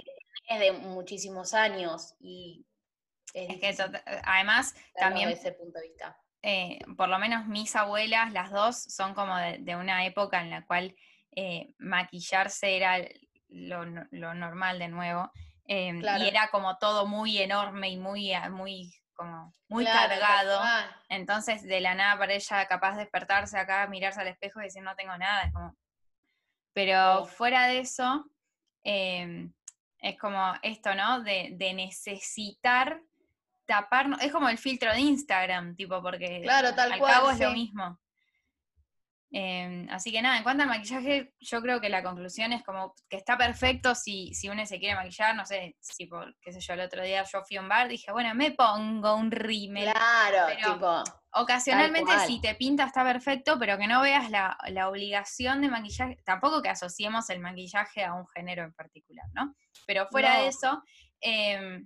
es 0.47 0.59
de 0.59 0.71
muchísimos 0.73 1.55
años 1.55 2.13
y 2.19 2.67
es, 3.33 3.59
que 3.59 3.75
además 4.23 4.75
también 4.95 5.29
desde 5.29 5.49
ese 5.49 5.51
punto 5.53 5.79
de 5.79 5.87
vista. 5.87 6.15
eh, 6.43 6.79
por 6.95 7.09
lo 7.09 7.17
menos 7.17 7.47
mis 7.47 7.75
abuelas, 7.75 8.31
las 8.31 8.51
dos, 8.51 8.83
son 8.83 9.15
como 9.15 9.35
de, 9.35 9.75
una 9.75 10.05
época 10.05 10.41
en 10.41 10.51
la 10.51 10.63
cual 10.67 10.95
eh, 11.35 11.73
maquillarse 11.79 12.77
era 12.77 12.99
lo, 13.49 13.85
normal 14.11 14.77
de 14.77 14.87
nuevo. 14.87 15.31
Y 15.67 16.27
era 16.27 16.49
como 16.51 16.77
todo 16.77 17.07
muy 17.07 17.39
enorme 17.39 17.89
y 17.89 17.97
muy, 17.97 18.33
ah, 18.33 18.51
muy, 18.51 18.93
como 19.15 19.53
muy 19.67 19.85
cargado. 19.85 20.61
Entonces, 21.09 21.63
de 21.63 21.79
la 21.81 21.95
nada 21.95 22.17
para 22.17 22.33
ella 22.33 22.67
capaz 22.67 22.93
de 22.93 23.01
despertarse 23.01 23.57
acá, 23.57 23.87
mirarse 23.87 24.21
al 24.21 24.27
espejo 24.27 24.59
y 24.59 24.65
decir 24.65 24.83
no 24.83 24.95
tengo 24.95 25.17
nada. 25.17 25.51
Pero 26.73 27.25
fuera 27.25 27.67
de 27.67 27.79
eso, 27.79 28.25
em, 28.83 29.53
es 29.99 30.17
como 30.19 30.53
esto, 30.61 30.93
¿no? 30.93 31.21
De, 31.21 31.51
de 31.53 31.73
necesitar 31.73 33.01
taparnos, 33.65 34.21
es 34.21 34.31
como 34.31 34.49
el 34.49 34.57
filtro 34.57 34.91
de 34.91 34.99
Instagram, 34.99 35.75
tipo, 35.75 36.01
porque 36.01 36.41
claro, 36.43 36.75
tal 36.75 36.91
al 36.93 36.99
cual, 36.99 37.13
cabo 37.13 37.31
es 37.31 37.39
lo 37.39 37.51
mismo. 37.51 37.99
Em, 39.31 39.87
así 39.89 40.11
que 40.11 40.21
nada, 40.21 40.37
en 40.37 40.43
cuanto 40.43 40.63
al 40.63 40.69
maquillaje, 40.69 41.33
yo 41.39 41.61
creo 41.61 41.81
que 41.81 41.89
la 41.89 42.03
conclusión 42.03 42.53
es 42.53 42.63
como 42.63 42.93
que 43.09 43.17
está 43.17 43.37
perfecto 43.37 43.93
si, 43.93 44.33
si 44.33 44.49
uno 44.49 44.65
se 44.65 44.79
quiere 44.79 44.95
maquillar, 44.95 45.35
no 45.35 45.45
sé, 45.45 45.75
si 45.81 46.05
por, 46.05 46.37
qué 46.39 46.53
sé 46.53 46.61
yo, 46.61 46.73
el 46.73 46.81
otro 46.81 47.03
día 47.03 47.23
yo 47.23 47.43
fui 47.43 47.57
a 47.57 47.61
un 47.61 47.67
bar, 47.67 47.87
dije, 47.87 48.11
bueno, 48.11 48.33
me 48.35 48.51
pongo 48.51 49.15
un 49.15 49.31
rímel. 49.31 49.91
Claro, 49.91 50.55
tipo. 50.55 51.03
Ocasionalmente 51.37 52.17
si 52.27 52.39
te 52.39 52.55
pinta 52.55 52.85
está 52.85 53.03
perfecto, 53.03 53.59
pero 53.59 53.77
que 53.77 53.87
no 53.87 54.01
veas 54.01 54.29
la, 54.29 54.57
obligación 54.87 55.59
de 55.61 55.69
maquillaje, 55.69 56.17
tampoco 56.23 56.61
que 56.61 56.69
asociemos 56.69 57.29
el 57.29 57.41
maquillaje 57.41 58.05
a 58.05 58.13
un 58.13 58.27
género 58.27 58.63
en 58.63 58.73
particular, 58.73 59.25
¿no? 59.33 59.53
Pero 59.85 60.07
fuera 60.07 60.39
de 60.39 60.47
eso, 60.47 60.81
eh, 61.19 61.83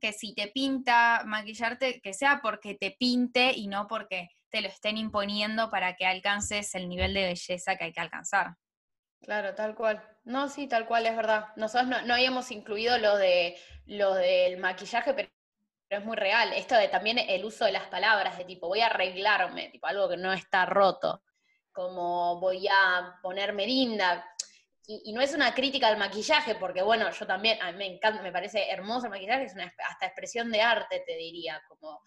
que 0.00 0.12
si 0.12 0.34
te 0.34 0.48
pinta 0.48 1.22
maquillarte, 1.26 2.00
que 2.00 2.12
sea 2.12 2.40
porque 2.42 2.74
te 2.74 2.92
pinte 2.92 3.52
y 3.52 3.66
no 3.66 3.88
porque 3.88 4.30
te 4.50 4.60
lo 4.60 4.68
estén 4.68 4.96
imponiendo 4.96 5.70
para 5.70 5.94
que 5.96 6.06
alcances 6.06 6.74
el 6.74 6.88
nivel 6.88 7.14
de 7.14 7.26
belleza 7.26 7.76
que 7.76 7.84
hay 7.84 7.92
que 7.92 8.00
alcanzar. 8.00 8.56
Claro, 9.20 9.54
tal 9.54 9.74
cual. 9.74 10.02
No, 10.24 10.48
sí, 10.48 10.68
tal 10.68 10.86
cual, 10.86 11.06
es 11.06 11.16
verdad. 11.16 11.48
Nosotros 11.56 11.88
no, 12.06 12.14
habíamos 12.14 12.50
incluido 12.50 12.98
lo, 12.98 13.16
de, 13.16 13.56
lo 13.86 14.14
del 14.14 14.58
maquillaje, 14.58 15.12
pero 15.14 15.28
es 15.90 16.04
muy 16.04 16.16
real. 16.16 16.52
Esto 16.52 16.76
de 16.76 16.88
también 16.88 17.18
el 17.18 17.44
uso 17.44 17.64
de 17.64 17.72
las 17.72 17.88
palabras, 17.88 18.38
de 18.38 18.44
tipo, 18.44 18.68
voy 18.68 18.80
a 18.80 18.86
arreglarme, 18.86 19.70
tipo, 19.70 19.86
algo 19.86 20.08
que 20.08 20.16
no 20.16 20.32
está 20.32 20.66
roto, 20.66 21.22
como 21.72 22.40
voy 22.40 22.68
a 22.68 23.18
ponerme 23.22 23.66
linda 23.66 24.24
y, 24.90 25.12
no 25.12 25.20
es 25.20 25.34
una 25.34 25.54
crítica 25.54 25.86
al 25.86 25.98
maquillaje, 25.98 26.54
porque 26.54 26.80
bueno, 26.82 27.10
yo 27.10 27.26
también, 27.26 27.60
a 27.60 27.70
mí 27.70 27.76
me 27.76 27.86
encanta, 27.86 28.22
me 28.22 28.32
parece 28.32 28.70
hermoso 28.70 29.06
el 29.06 29.10
maquillaje, 29.10 29.44
es 29.44 29.52
una 29.52 29.70
hasta 29.86 30.06
expresión 30.06 30.50
de 30.50 30.62
arte, 30.62 31.04
te 31.06 31.14
diría, 31.14 31.62
como, 31.68 32.00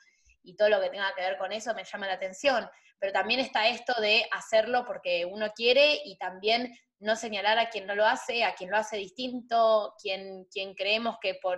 y 0.43 0.55
todo 0.55 0.69
lo 0.69 0.81
que 0.81 0.89
tenga 0.89 1.13
que 1.15 1.21
ver 1.21 1.38
con 1.38 1.51
eso 1.51 1.74
me 1.74 1.83
llama 1.83 2.07
la 2.07 2.13
atención, 2.13 2.69
pero 3.00 3.13
también 3.13 3.39
está 3.39 3.67
esto 3.67 4.00
de 4.00 4.25
hacerlo 4.31 4.86
porque 4.86 5.25
uno 5.25 5.51
quiere 5.55 6.01
y 6.05 6.17
también 6.17 6.77
no 7.00 7.15
señalar 7.15 7.57
a 7.57 7.69
quien 7.69 7.88
no 7.88 7.95
lo 7.95 8.05
hace, 8.05 8.43
a 8.43 8.53
quien 8.53 8.69
lo 8.69 8.77
hace 8.77 8.98
distinto, 8.98 9.95
quien, 10.01 10.45
quien 10.45 10.75
creemos 10.75 11.17
que 11.19 11.36
por, 11.36 11.57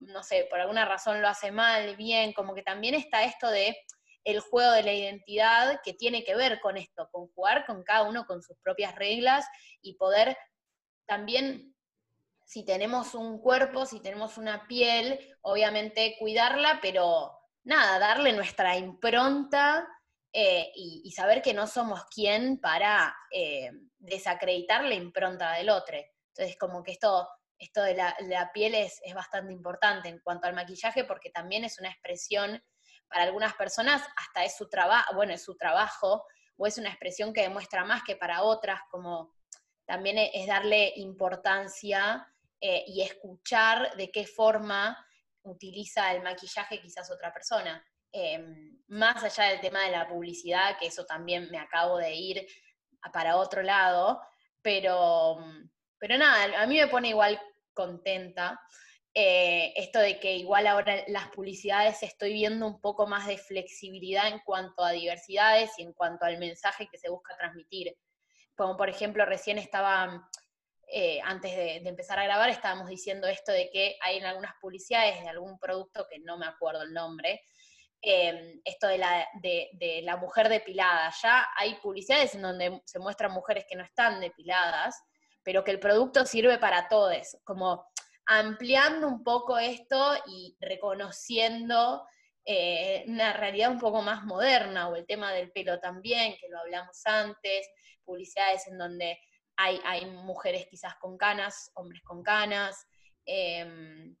no 0.00 0.22
sé, 0.22 0.46
por 0.48 0.60
alguna 0.60 0.86
razón 0.86 1.20
lo 1.20 1.28
hace 1.28 1.52
mal, 1.52 1.96
bien, 1.96 2.32
como 2.32 2.54
que 2.54 2.62
también 2.62 2.94
está 2.94 3.24
esto 3.24 3.48
de 3.50 3.76
el 4.24 4.40
juego 4.40 4.72
de 4.72 4.82
la 4.82 4.92
identidad 4.92 5.80
que 5.82 5.94
tiene 5.94 6.24
que 6.24 6.34
ver 6.34 6.60
con 6.60 6.76
esto, 6.76 7.08
con 7.10 7.28
jugar 7.28 7.64
con 7.66 7.82
cada 7.82 8.02
uno 8.02 8.26
con 8.26 8.42
sus 8.42 8.56
propias 8.58 8.94
reglas 8.94 9.46
y 9.80 9.94
poder 9.94 10.36
también 11.06 11.74
si 12.44 12.64
tenemos 12.64 13.14
un 13.14 13.40
cuerpo, 13.40 13.86
si 13.86 14.00
tenemos 14.00 14.36
una 14.36 14.66
piel, 14.66 15.18
obviamente 15.40 16.16
cuidarla, 16.18 16.80
pero 16.82 17.39
nada, 17.64 17.98
darle 17.98 18.32
nuestra 18.32 18.76
impronta 18.76 19.86
eh, 20.32 20.70
y, 20.74 21.10
saber 21.10 21.42
que 21.42 21.54
no 21.54 21.66
somos 21.66 22.04
quien 22.04 22.60
para 22.60 23.14
eh, 23.32 23.70
desacreditar 23.98 24.84
la 24.84 24.94
impronta 24.94 25.52
del 25.52 25.70
otro. 25.70 25.96
Entonces, 26.28 26.56
como 26.56 26.82
que 26.82 26.92
esto, 26.92 27.28
esto 27.58 27.82
de 27.82 27.94
la, 27.94 28.50
piel 28.54 28.74
es, 28.74 29.00
es, 29.04 29.12
bastante 29.12 29.52
importante 29.52 30.08
en 30.08 30.20
cuanto 30.20 30.46
al 30.46 30.54
maquillaje, 30.54 31.04
porque 31.04 31.30
también 31.30 31.64
es 31.64 31.80
una 31.80 31.90
expresión 31.90 32.62
para 33.08 33.24
algunas 33.24 33.54
personas, 33.54 34.02
hasta 34.16 34.44
es 34.44 34.56
su 34.56 34.68
trabajo, 34.68 35.14
bueno, 35.16 35.32
es 35.32 35.42
su 35.42 35.56
trabajo, 35.56 36.24
o 36.56 36.66
es 36.66 36.78
una 36.78 36.90
expresión 36.90 37.32
que 37.32 37.42
demuestra 37.42 37.84
más 37.84 38.02
que 38.04 38.14
para 38.14 38.42
otras, 38.42 38.80
como 38.90 39.34
también 39.84 40.18
es 40.18 40.46
darle 40.46 40.92
importancia 40.96 42.24
eh, 42.60 42.84
y 42.86 43.00
escuchar 43.00 43.96
de 43.96 44.12
qué 44.12 44.26
forma 44.26 44.96
utiliza 45.42 46.12
el 46.12 46.22
maquillaje 46.22 46.80
quizás 46.80 47.10
otra 47.10 47.32
persona. 47.32 47.84
Em, 48.12 48.82
más 48.88 49.22
allá 49.22 49.50
del 49.50 49.60
tema 49.60 49.84
de 49.84 49.92
la 49.92 50.08
publicidad, 50.08 50.78
que 50.78 50.86
eso 50.86 51.04
también 51.06 51.48
me 51.50 51.58
acabo 51.58 51.98
de 51.98 52.14
ir 52.14 52.46
para 53.12 53.36
otro 53.36 53.62
lado, 53.62 54.20
pero, 54.62 55.38
pero 55.98 56.18
nada, 56.18 56.62
a 56.62 56.66
mí 56.66 56.76
me 56.76 56.88
pone 56.88 57.10
igual 57.10 57.40
contenta 57.72 58.60
eh, 59.14 59.72
esto 59.76 59.98
de 59.98 60.20
que 60.20 60.36
igual 60.36 60.66
ahora 60.66 61.04
las 61.08 61.28
publicidades 61.30 62.02
estoy 62.02 62.32
viendo 62.32 62.66
un 62.66 62.80
poco 62.80 63.06
más 63.06 63.26
de 63.26 63.38
flexibilidad 63.38 64.28
en 64.28 64.40
cuanto 64.40 64.84
a 64.84 64.92
diversidades 64.92 65.70
y 65.78 65.82
en 65.82 65.92
cuanto 65.92 66.24
al 66.26 66.38
mensaje 66.38 66.88
que 66.90 66.98
se 66.98 67.10
busca 67.10 67.36
transmitir 67.36 67.96
como 68.60 68.76
por 68.76 68.90
ejemplo 68.90 69.24
recién 69.24 69.56
estaba, 69.56 70.28
eh, 70.92 71.20
antes 71.22 71.54
de, 71.54 71.76
empezar 71.88 72.18
a 72.18 72.24
grabar, 72.24 72.50
estábamos 72.50 72.88
diciendo 72.88 73.28
esto 73.28 73.52
de 73.52 73.70
que 73.70 73.96
hay 74.00 74.18
en 74.18 74.24
algunas 74.24 74.54
publicidades 74.60 75.20
de 75.22 75.28
algún 75.28 75.58
producto 75.58 76.06
que 76.10 76.18
no 76.18 76.36
me 76.36 76.46
acuerdo 76.46 76.82
el 76.82 76.92
nombre, 76.92 77.42
em, 78.02 78.60
esto 78.64 78.88
de 78.88 78.98
la, 78.98 79.28
de, 79.40 80.00
la 80.02 80.16
mujer 80.16 80.48
depilada. 80.48 81.12
Ya 81.22 81.46
hay 81.56 81.74
publicidades 81.76 82.34
en 82.34 82.42
donde 82.42 82.82
se 82.84 82.98
muestran 82.98 83.32
mujeres 83.32 83.66
que 83.68 83.76
no 83.76 83.84
están 83.84 84.20
depiladas, 84.20 85.00
pero 85.44 85.62
que 85.62 85.70
el 85.70 85.78
producto 85.78 86.26
sirve 86.26 86.58
para 86.58 86.88
todos, 86.88 87.36
como 87.44 87.86
ampliando 88.26 89.06
un 89.06 89.22
poco 89.22 89.58
esto 89.58 90.14
y 90.26 90.56
reconociendo 90.60 92.04
eh, 92.44 93.04
una 93.06 93.32
realidad 93.32 93.70
un 93.70 93.78
poco 93.78 94.02
más 94.02 94.24
moderna, 94.24 94.88
o 94.88 94.96
el 94.96 95.06
tema 95.06 95.32
del 95.32 95.52
pelo 95.52 95.78
también, 95.78 96.36
que 96.40 96.48
lo 96.48 96.58
hablamos 96.58 97.00
antes, 97.04 97.68
publicidades 98.04 98.66
en 98.66 98.78
donde 98.78 99.18
hay, 99.62 99.78
hay 99.84 100.06
mujeres 100.06 100.66
quizás 100.70 100.94
con 100.96 101.18
canas, 101.18 101.70
hombres 101.74 102.02
con 102.02 102.22
canas, 102.22 102.86
em, 103.26 104.16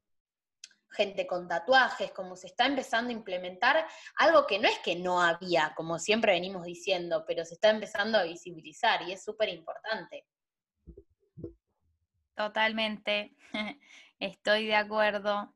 gente 0.90 1.26
con 1.26 1.48
tatuajes, 1.48 2.12
como 2.12 2.36
se 2.36 2.48
está 2.48 2.66
empezando 2.66 3.08
a 3.08 3.14
implementar 3.14 3.86
algo 4.16 4.46
que 4.46 4.58
no 4.58 4.68
es 4.68 4.78
que 4.80 4.96
no 4.96 5.22
había, 5.22 5.72
como 5.76 5.98
siempre 5.98 6.32
venimos 6.32 6.64
diciendo, 6.64 7.24
pero 7.26 7.44
se 7.46 7.54
está 7.54 7.70
empezando 7.70 8.18
a 8.18 8.24
visibilizar 8.24 9.00
y 9.02 9.12
es 9.12 9.24
súper 9.24 9.48
importante. 9.48 10.26
Totalmente, 12.34 13.34
estoy 14.18 14.66
de 14.66 14.76
acuerdo. 14.76 15.54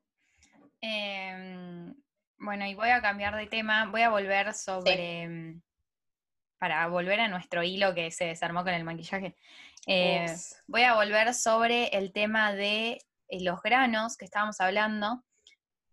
Em, 0.80 1.94
bueno, 2.38 2.66
y 2.66 2.74
voy 2.74 2.88
a 2.88 3.02
cambiar 3.02 3.36
de 3.36 3.46
tema, 3.48 3.86
voy 3.86 4.00
a 4.00 4.08
volver 4.08 4.54
sobre, 4.54 5.22
em, 5.22 5.62
para 6.58 6.86
volver 6.88 7.20
a 7.20 7.28
nuestro 7.28 7.62
hilo 7.62 7.94
que 7.94 8.10
se 8.10 8.24
desarmó 8.24 8.64
con 8.64 8.72
el 8.72 8.84
maquillaje, 8.84 9.36
eh, 9.86 10.26
voy 10.66 10.82
a 10.82 10.94
volver 10.94 11.34
sobre 11.34 11.88
el 11.88 12.12
tema 12.12 12.52
de 12.52 13.00
eh, 13.28 13.42
los 13.42 13.60
granos 13.62 14.16
que 14.16 14.24
estábamos 14.24 14.60
hablando. 14.60 15.22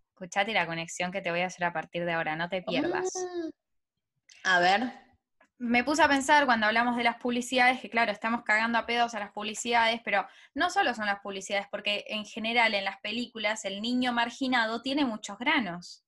Escuchate 0.10 0.54
la 0.54 0.66
conexión 0.66 1.12
que 1.12 1.22
te 1.22 1.32
voy 1.32 1.42
a 1.42 1.48
hacer 1.48 1.64
a 1.66 1.74
partir 1.74 2.06
de 2.06 2.14
ahora, 2.14 2.36
no 2.36 2.50
te 2.50 2.62
pierdas. 2.62 3.10
Ah. 4.44 4.56
a 4.56 4.60
ver. 4.60 4.94
Me 5.58 5.84
puse 5.84 6.02
a 6.02 6.08
pensar 6.08 6.46
cuando 6.46 6.66
hablamos 6.66 6.96
de 6.96 7.04
las 7.04 7.18
publicidades, 7.18 7.80
que 7.80 7.90
claro, 7.90 8.12
estamos 8.12 8.44
cagando 8.44 8.80
a 8.80 8.88
pedos 8.88 9.14
a 9.14 9.20
las 9.20 9.32
publicidades, 9.32 10.02
pero 10.04 10.28
no 10.56 10.72
solo 10.72 10.96
son 10.96 11.06
las 11.06 11.20
publicidades, 11.20 11.68
porque 11.70 12.04
en 12.08 12.26
general 12.26 12.74
en 12.74 12.84
las 12.84 13.00
películas 13.02 13.64
el 13.66 13.80
niño 13.80 14.12
marginado 14.12 14.82
tiene 14.82 15.06
muchos 15.06 15.38
granos. 15.38 16.04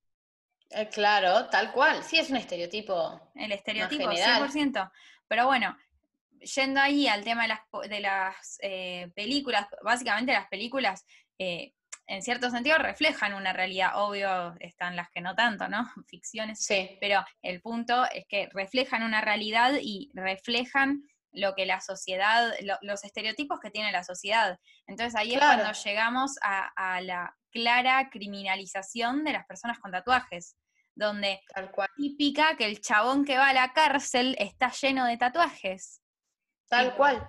Eh, 0.71 0.89
claro, 0.89 1.49
tal 1.49 1.71
cual. 1.71 2.03
Sí, 2.03 2.17
es 2.17 2.31
un 2.31 2.37
estereotipo. 2.37 3.31
El 3.35 3.51
estereotipo, 3.51 4.09
100%. 4.09 4.91
Pero 5.27 5.45
bueno, 5.45 5.77
yendo 6.43 6.79
ahí 6.79 7.07
al 7.07 7.23
tema 7.23 7.43
de 7.43 7.47
las, 7.49 7.59
de 7.89 7.99
las 7.99 8.57
eh, 8.61 9.11
películas, 9.15 9.67
básicamente 9.83 10.33
las 10.33 10.47
películas, 10.47 11.05
eh, 11.39 11.73
en 12.07 12.21
cierto 12.21 12.49
sentido, 12.49 12.77
reflejan 12.77 13.33
una 13.33 13.53
realidad. 13.53 13.91
Obvio, 13.95 14.55
están 14.59 14.95
las 14.95 15.09
que 15.09 15.21
no 15.21 15.35
tanto, 15.35 15.67
¿no? 15.67 15.85
Ficciones. 16.07 16.63
Sí. 16.63 16.97
Pero 16.99 17.23
el 17.41 17.61
punto 17.61 18.05
es 18.11 18.25
que 18.27 18.49
reflejan 18.53 19.03
una 19.03 19.21
realidad 19.21 19.73
y 19.81 20.11
reflejan 20.13 21.03
lo 21.31 21.55
que 21.55 21.65
la 21.65 21.81
sociedad, 21.81 22.53
los 22.81 23.03
estereotipos 23.03 23.59
que 23.59 23.71
tiene 23.71 23.91
la 23.91 24.03
sociedad. 24.03 24.59
Entonces 24.85 25.15
ahí 25.15 25.33
es 25.33 25.39
cuando 25.39 25.71
llegamos 25.71 26.35
a, 26.43 27.01
la 27.01 27.35
clara 27.51 28.09
criminalización 28.11 29.23
de 29.23 29.33
las 29.33 29.45
personas 29.45 29.79
con 29.79 29.91
tatuajes 29.91 30.55
donde 30.95 31.41
Tal 31.53 31.71
cual. 31.71 31.89
típica 31.97 32.55
que 32.55 32.65
el 32.65 32.81
chabón 32.81 33.25
que 33.25 33.37
va 33.37 33.49
a 33.49 33.53
la 33.53 33.73
cárcel 33.73 34.35
está 34.37 34.71
lleno 34.71 35.07
de 35.07 35.17
tatuajes. 35.17 36.02
Tal 36.69 36.95
cual. 36.95 37.27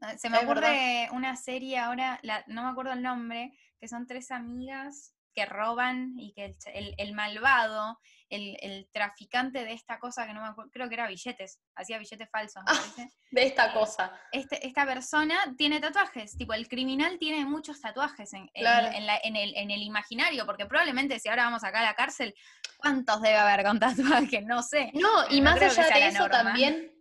Ah, 0.00 0.16
se 0.18 0.28
me 0.28 0.38
ocurre 0.38 1.08
una 1.12 1.36
serie 1.36 1.78
ahora, 1.78 2.20
no 2.48 2.62
me 2.62 2.68
acuerdo 2.68 2.92
el 2.92 3.02
nombre, 3.02 3.56
que 3.80 3.88
son 3.88 4.06
tres 4.06 4.30
amigas 4.30 5.14
que 5.36 5.44
roban 5.44 6.14
y 6.18 6.32
que 6.32 6.56
el, 6.96 7.12
malvado, 7.12 8.00
el, 8.30 8.88
traficante 8.90 9.64
de 9.64 9.74
esta 9.74 9.98
cosa 9.98 10.26
que 10.26 10.32
no 10.32 10.40
me 10.40 10.48
acuerdo, 10.48 10.70
creo 10.72 10.88
que 10.88 10.94
era 10.94 11.06
billetes, 11.06 11.60
hacía 11.74 11.98
billetes 11.98 12.30
falsos, 12.30 12.62
ah, 12.66 12.72
de 13.30 13.46
esta 13.46 13.72
cosa. 13.74 14.18
Este, 14.32 14.66
esta 14.66 14.86
persona 14.86 15.54
tiene 15.58 15.78
tatuajes, 15.78 16.38
tipo 16.38 16.54
el 16.54 16.66
criminal 16.68 17.18
tiene 17.18 17.44
muchos 17.44 17.82
tatuajes 17.82 18.32
en, 18.32 18.48
el, 18.54 19.82
imaginario, 19.82 20.46
porque 20.46 20.64
probablemente 20.64 21.20
si 21.20 21.28
ahora 21.28 21.44
vamos 21.44 21.64
acá 21.64 21.80
a 21.80 21.84
la 21.84 21.94
cárcel, 21.94 22.34
¿cuántos 22.78 23.20
debe 23.20 23.36
haber 23.36 23.64
con 23.64 23.78
tatuajes? 23.80 24.44
No 24.46 24.62
sé. 24.62 24.90
No, 24.94 25.28
y 25.28 25.42
más 25.42 25.60
allá 25.60 25.94
de 25.94 26.06
eso 26.08 26.28
también 26.30 26.95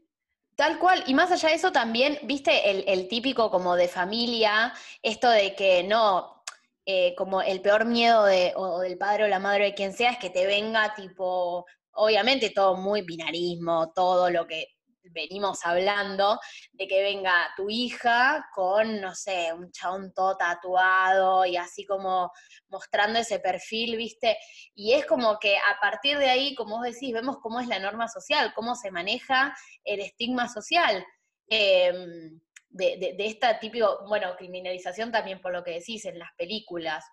Tal 0.56 0.80
cual, 0.80 1.04
y 1.06 1.14
más 1.14 1.32
allá 1.32 1.50
de 1.50 1.56
eso 1.56 1.72
también, 1.72 2.18
viste, 2.24 2.92
el, 2.92 3.08
típico 3.10 3.52
como 3.52 3.76
de 3.76 3.90
familia, 3.90 4.74
esto 5.04 5.30
de 5.30 5.54
que 5.54 5.84
no, 5.84 6.44
eh, 6.86 7.14
como 7.18 7.42
el 7.42 7.62
peor 7.62 7.86
miedo 7.86 8.24
de, 8.24 8.54
o 8.56 8.80
del 8.80 8.98
padre 8.98 9.26
o 9.26 9.28
la 9.28 9.40
madre 9.40 9.66
de 9.66 9.74
quien 9.74 9.92
sea 9.92 10.12
es 10.12 10.18
que 10.18 10.30
te 10.30 10.46
venga 10.46 10.96
tipo, 10.96 11.66
obviamente 11.92 12.52
todo 12.52 12.78
muy 12.78 13.02
binarismo, 13.02 13.92
todo 13.94 14.30
lo 14.30 14.48
que 14.48 14.75
venimos 15.12 15.66
hablando, 15.66 16.40
de 16.72 16.88
que 16.88 17.02
venga 17.02 17.54
tu 17.56 17.70
hija 17.70 18.48
con, 18.54 19.02
no 19.02 19.16
sé, 19.16 19.54
un 19.54 19.72
chabón 19.72 20.14
todo 20.14 20.38
tatuado 20.38 21.46
y 21.46 21.58
así 21.58 21.86
como 21.86 22.32
mostrando 22.70 23.20
ese 23.20 23.40
perfil, 23.40 23.98
¿viste? 23.98 24.38
Y 24.74 24.94
es 24.94 25.06
como 25.06 25.40
que 25.40 25.58
a 25.58 25.80
partir 25.82 26.18
de 26.18 26.30
ahí, 26.30 26.56
como 26.56 26.78
vos 26.78 26.86
decís, 26.86 27.14
vemos 27.14 27.38
cómo 27.42 27.60
es 27.60 27.68
la 27.68 27.80
norma 27.80 28.08
social, 28.08 28.54
cómo 28.54 28.76
se 28.76 28.92
maneja 28.92 29.56
el 29.84 30.00
estigma 30.00 30.48
social. 30.48 31.06
Em, 31.48 32.40
de, 32.70 33.16
esta 33.20 33.60
típico, 33.60 34.06
bueno, 34.08 34.36
criminalización 34.36 35.12
también 35.12 35.40
por 35.40 35.54
lo 35.54 35.64
que 35.64 35.72
decís 35.72 36.06
en 36.06 36.20
las 36.20 36.34
películas, 36.38 37.06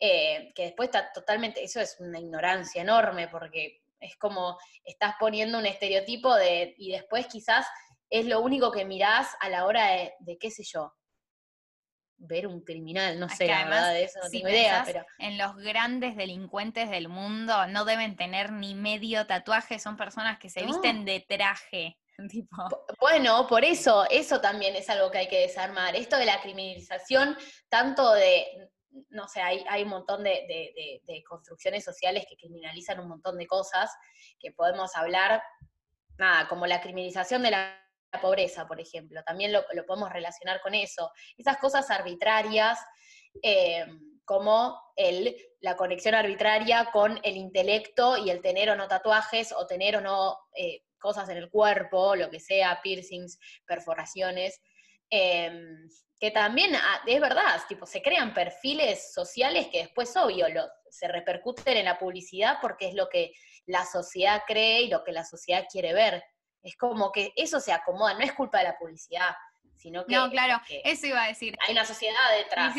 eh, 0.00 0.52
que 0.54 0.64
después 0.64 0.88
está 0.88 1.12
totalmente, 1.12 1.62
eso 1.62 1.80
es 1.80 1.96
una 2.00 2.18
ignorancia 2.18 2.82
enorme, 2.82 3.28
porque 3.28 3.83
es 4.04 4.16
como 4.16 4.58
estás 4.84 5.14
poniendo 5.18 5.58
un 5.58 5.66
estereotipo 5.66 6.34
de, 6.34 6.74
y 6.76 6.92
después 6.92 7.26
quizás 7.26 7.66
es 8.10 8.26
lo 8.26 8.40
único 8.40 8.70
que 8.70 8.84
mirás 8.84 9.28
a 9.40 9.48
la 9.48 9.64
hora 9.64 9.86
de, 10.20 10.38
qué 10.38 10.50
sé 10.50 10.62
yo, 10.64 10.94
ver 12.16 12.46
un 12.46 12.62
criminal, 12.62 13.18
no 13.18 13.28
sé, 13.28 13.46
la 13.46 13.64
verdad 13.64 13.92
de 13.92 14.04
eso 14.04 14.20
no 14.22 14.30
tengo 14.30 14.48
idea, 14.48 14.82
pero... 14.86 15.04
En 15.18 15.36
los 15.36 15.56
grandes 15.56 16.16
delincuentes 16.16 16.90
del 16.90 17.08
mundo 17.08 17.66
no 17.66 17.84
deben 17.84 18.16
tener 18.16 18.52
ni 18.52 18.74
medio 18.74 19.26
tatuaje, 19.26 19.78
son 19.78 19.96
personas 19.96 20.38
que 20.38 20.48
se 20.48 20.64
visten 20.64 21.04
de 21.04 21.20
traje. 21.20 21.98
Bueno, 23.00 23.48
por 23.48 23.64
eso, 23.64 24.08
eso 24.08 24.40
también 24.40 24.76
es 24.76 24.88
algo 24.88 25.10
que 25.10 25.18
hay 25.18 25.26
que 25.26 25.40
desarmar. 25.40 25.96
Esto 25.96 26.16
de 26.16 26.26
la 26.26 26.40
criminalización, 26.40 27.36
tanto 27.68 28.12
de 28.12 28.70
no 29.10 29.28
sé, 29.28 29.40
hay, 29.40 29.64
hay 29.68 29.82
un 29.82 29.90
montón 29.90 30.24
de, 30.24 31.02
construcciones 31.28 31.84
sociales 31.84 32.26
que 32.28 32.36
criminalizan 32.36 33.00
un 33.00 33.08
montón 33.08 33.38
de 33.38 33.46
cosas 33.46 33.90
que 34.38 34.52
podemos 34.52 34.94
hablar, 34.96 35.42
nada, 36.18 36.48
como 36.48 36.66
la 36.66 36.80
criminalización 36.80 37.42
de 37.42 37.50
la 37.50 37.80
pobreza, 38.20 38.66
por 38.66 38.80
ejemplo, 38.80 39.22
también 39.24 39.52
lo, 39.52 39.64
podemos 39.86 40.10
relacionar 40.10 40.60
con 40.60 40.74
eso. 40.74 41.10
Esas 41.36 41.58
cosas 41.58 41.90
arbitrarias, 41.90 42.78
eh, 43.42 43.86
como 44.24 44.80
el, 44.96 45.36
la 45.60 45.76
conexión 45.76 46.14
arbitraria 46.14 46.90
con 46.92 47.18
el 47.22 47.36
intelecto 47.36 48.16
y 48.16 48.30
el 48.30 48.40
tener 48.40 48.70
o 48.70 48.76
no 48.76 48.88
tatuajes 48.88 49.52
o 49.52 49.66
tener 49.66 49.96
o 49.96 50.00
no 50.00 50.38
eh, 50.56 50.82
cosas 50.98 51.28
en 51.28 51.36
el 51.36 51.50
cuerpo, 51.50 52.16
lo 52.16 52.30
que 52.30 52.40
sea, 52.40 52.80
piercings, 52.82 53.38
perforaciones. 53.66 54.60
Em, 55.10 55.88
que 56.24 56.30
también 56.30 56.74
ah, 56.74 57.02
es 57.06 57.20
verdad, 57.20 57.60
tipo, 57.68 57.84
se 57.84 58.00
crean 58.00 58.32
perfiles 58.32 59.12
sociales 59.12 59.68
que 59.70 59.80
después, 59.82 60.16
obvio, 60.16 60.48
lo, 60.48 60.66
se 60.88 61.06
repercuten 61.06 61.76
en 61.76 61.84
la 61.84 61.98
publicidad 61.98 62.56
porque 62.62 62.88
es 62.88 62.94
lo 62.94 63.10
que 63.10 63.34
la 63.66 63.84
sociedad 63.84 64.40
cree 64.46 64.80
y 64.80 64.88
lo 64.88 65.04
que 65.04 65.12
la 65.12 65.22
sociedad 65.22 65.66
quiere 65.70 65.92
ver. 65.92 66.24
Es 66.62 66.78
como 66.78 67.12
que 67.12 67.34
eso 67.36 67.60
se 67.60 67.74
acomoda, 67.74 68.14
no 68.14 68.20
es 68.20 68.32
culpa 68.32 68.56
de 68.56 68.64
la 68.64 68.78
publicidad, 68.78 69.36
sino 69.76 70.06
que... 70.06 70.14
No, 70.14 70.30
claro, 70.30 70.62
eso 70.82 71.08
iba 71.08 71.24
a 71.24 71.28
decir. 71.28 71.54
Hay 71.66 71.74
una 71.74 71.84
sociedad 71.84 72.18
detrás. 72.38 72.74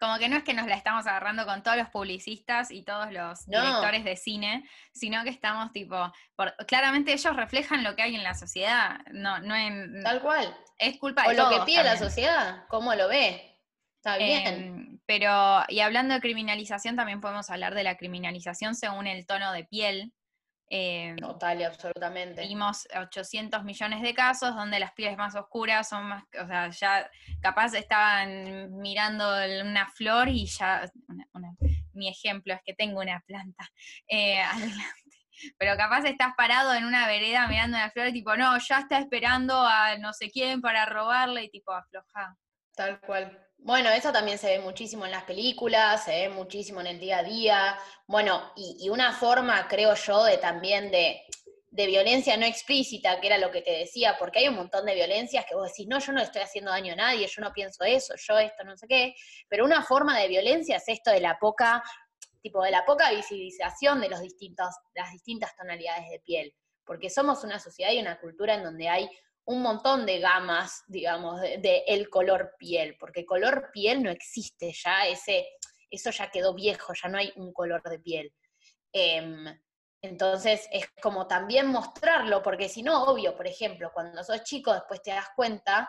Como 0.00 0.18
que 0.18 0.28
no 0.28 0.38
es 0.38 0.42
que 0.42 0.54
nos 0.54 0.66
la 0.66 0.74
estamos 0.74 1.06
agarrando 1.06 1.46
con 1.46 1.62
todos 1.62 1.76
los 1.76 1.88
publicistas 1.88 2.72
y 2.72 2.82
todos 2.82 3.12
los 3.12 3.46
directores 3.46 4.02
de 4.02 4.16
cine, 4.16 4.68
sino 4.92 5.22
que 5.22 5.30
estamos 5.30 5.70
tipo, 5.70 6.12
claramente 6.66 7.12
ellos 7.12 7.36
reflejan 7.36 7.84
lo 7.84 7.94
que 7.94 8.02
hay 8.02 8.16
en 8.16 8.24
la 8.24 8.34
sociedad, 8.34 8.98
no, 9.12 9.38
no 9.38 9.54
en... 9.54 10.02
Tal 10.02 10.20
cual. 10.20 10.52
Es 10.82 10.98
culpa 10.98 11.22
de 11.22 11.28
O 11.28 11.32
lo 11.32 11.50
que 11.50 11.64
pide 11.64 11.84
la 11.84 11.96
sociedad, 11.96 12.64
cómo 12.68 12.94
lo 12.94 13.08
ve. 13.08 13.58
Está 13.96 14.18
bien. 14.18 14.46
Em, 14.46 15.00
pero, 15.06 15.62
y 15.68 15.80
hablando 15.80 16.14
de 16.14 16.20
criminalización, 16.20 16.96
también 16.96 17.20
podemos 17.20 17.50
hablar 17.50 17.74
de 17.74 17.84
la 17.84 17.96
criminalización 17.96 18.74
según 18.74 19.06
el 19.06 19.26
tono 19.26 19.52
de 19.52 19.64
piel 19.64 20.12
eh, 20.74 21.14
Total 21.18 21.60
y 21.60 21.64
absolutamente. 21.64 22.46
Vimos 22.46 22.88
800 22.98 23.62
millones 23.62 24.00
de 24.00 24.14
casos 24.14 24.56
donde 24.56 24.80
las 24.80 24.94
pieles 24.94 25.18
más 25.18 25.34
oscuras 25.34 25.86
son 25.86 26.04
más, 26.04 26.24
o 26.42 26.46
sea, 26.46 26.70
ya 26.70 27.10
capaz 27.42 27.74
estaban 27.74 28.80
mirando 28.80 29.22
una 29.62 29.86
flor 29.90 30.30
y 30.30 30.46
ya, 30.46 30.90
mi 31.92 32.08
ejemplo 32.08 32.54
es 32.54 32.60
que 32.64 32.72
tengo 32.72 33.00
una 33.00 33.20
planta 33.26 33.68
eh. 34.08 34.42
Pero 35.58 35.76
capaz 35.76 36.04
estás 36.04 36.34
parado 36.36 36.74
en 36.74 36.84
una 36.84 37.06
vereda 37.06 37.46
mirando 37.48 37.76
una 37.76 37.90
flor 37.90 38.08
y 38.08 38.12
tipo, 38.12 38.36
no, 38.36 38.58
ya 38.58 38.78
está 38.78 38.98
esperando 38.98 39.60
a 39.60 39.96
no 39.98 40.12
sé 40.12 40.30
quién 40.30 40.60
para 40.60 40.86
robarle 40.86 41.44
y 41.44 41.50
tipo, 41.50 41.72
afloja. 41.72 42.36
Tal 42.74 43.00
cual. 43.00 43.38
Bueno, 43.64 43.90
eso 43.90 44.12
también 44.12 44.38
se 44.38 44.48
ve 44.48 44.58
muchísimo 44.58 45.04
en 45.04 45.12
las 45.12 45.22
películas, 45.22 46.04
se 46.04 46.10
ve 46.10 46.28
muchísimo 46.30 46.80
en 46.80 46.88
el 46.88 46.98
día 46.98 47.18
a 47.18 47.22
día. 47.22 47.78
Bueno, 48.08 48.52
y, 48.56 48.88
una 48.88 49.12
forma, 49.12 49.68
creo 49.68 49.94
yo, 49.94 50.24
de 50.24 50.38
también 50.38 50.90
de, 50.90 51.22
violencia 51.70 52.36
no 52.36 52.44
explícita, 52.44 53.20
que 53.20 53.28
era 53.28 53.38
lo 53.38 53.52
que 53.52 53.62
te 53.62 53.70
decía, 53.70 54.16
porque 54.18 54.40
hay 54.40 54.48
un 54.48 54.56
montón 54.56 54.84
de 54.84 54.96
violencias 54.96 55.44
que 55.46 55.54
vos 55.54 55.68
decís, 55.68 55.86
no, 55.86 56.00
yo 56.00 56.12
no 56.12 56.20
estoy 56.20 56.42
haciendo 56.42 56.72
daño 56.72 56.94
a 56.94 56.96
nadie, 56.96 57.28
yo 57.28 57.40
no 57.40 57.52
pienso 57.52 57.84
eso, 57.84 58.14
yo 58.16 58.38
esto, 58.38 58.64
no 58.64 58.76
sé 58.76 58.86
qué, 58.88 59.14
pero 59.48 59.64
una 59.64 59.82
forma 59.84 60.18
de 60.18 60.28
violencia 60.28 60.78
es 60.78 60.88
esto 60.88 61.12
de 61.12 61.20
la 61.20 61.38
poca, 61.38 61.84
tipo, 62.42 62.62
de 62.62 62.70
la 62.70 62.84
poca 62.84 63.10
visibilización 63.10 64.00
de 64.00 64.08
los 64.08 64.20
distintos, 64.20 64.68
las 64.94 65.12
distintas 65.12 65.54
tonalidades 65.56 66.10
de 66.10 66.20
piel, 66.20 66.54
porque 66.84 67.08
somos 67.08 67.44
una 67.44 67.58
sociedad 67.58 67.92
y 67.92 68.00
una 68.00 68.20
cultura 68.20 68.54
en 68.54 68.64
donde 68.64 68.88
hay 68.88 69.08
un 69.44 69.62
montón 69.62 70.06
de 70.06 70.20
gamas, 70.20 70.84
digamos, 70.86 71.40
de, 71.40 71.84
el 71.86 72.08
color 72.08 72.54
piel, 72.58 72.96
porque 72.98 73.26
color 73.26 73.70
piel 73.72 74.02
no 74.02 74.10
existe 74.10 74.72
ya, 74.72 75.06
ese, 75.06 75.48
eso 75.90 76.10
ya 76.10 76.30
quedó 76.30 76.54
viejo, 76.54 76.92
ya 77.00 77.08
no 77.08 77.18
hay 77.18 77.32
un 77.36 77.52
color 77.52 77.82
de 77.82 77.98
piel. 77.98 78.32
Em, 78.92 79.46
entonces 80.00 80.68
es 80.72 80.86
como 81.00 81.26
también 81.26 81.66
mostrarlo, 81.66 82.42
porque 82.42 82.68
si 82.68 82.82
no, 82.82 83.04
obvio, 83.04 83.36
por 83.36 83.46
ejemplo, 83.46 83.90
cuando 83.92 84.22
sos 84.22 84.42
chico 84.42 84.72
después 84.72 85.02
te 85.02 85.12
das 85.12 85.28
cuenta 85.34 85.88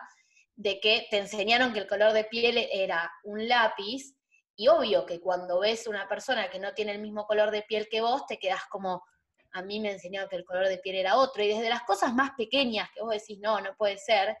de 0.56 0.80
que 0.80 1.06
te 1.10 1.18
enseñaron 1.18 1.72
que 1.72 1.80
el 1.80 1.88
color 1.88 2.12
de 2.12 2.24
piel 2.24 2.56
era 2.72 3.10
un 3.24 3.48
lápiz, 3.48 4.14
y 4.56 4.68
obvio 4.68 5.04
que 5.06 5.20
cuando 5.20 5.60
ves 5.60 5.86
una 5.86 6.08
persona 6.08 6.48
que 6.50 6.58
no 6.58 6.72
tiene 6.74 6.92
el 6.92 7.00
mismo 7.00 7.26
color 7.26 7.50
de 7.50 7.62
piel 7.62 7.88
que 7.88 8.00
vos, 8.00 8.26
te 8.26 8.38
quedas 8.38 8.64
como, 8.70 9.04
a 9.52 9.62
mí 9.62 9.80
me 9.80 9.92
enseñado 9.92 10.28
que 10.28 10.36
el 10.36 10.44
color 10.44 10.68
de 10.68 10.78
piel 10.78 10.96
era 10.96 11.16
otro, 11.16 11.42
y 11.42 11.48
desde 11.48 11.68
las 11.68 11.82
cosas 11.82 12.14
más 12.14 12.32
pequeñas 12.36 12.88
que 12.94 13.02
vos 13.02 13.12
decís, 13.12 13.38
no, 13.40 13.60
no 13.60 13.74
puede 13.76 13.98
ser, 13.98 14.36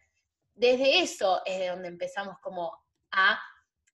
desde 0.54 1.00
eso 1.00 1.42
es 1.44 1.58
de 1.58 1.68
donde 1.68 1.88
empezamos 1.88 2.36
como 2.40 2.72
a 3.10 3.40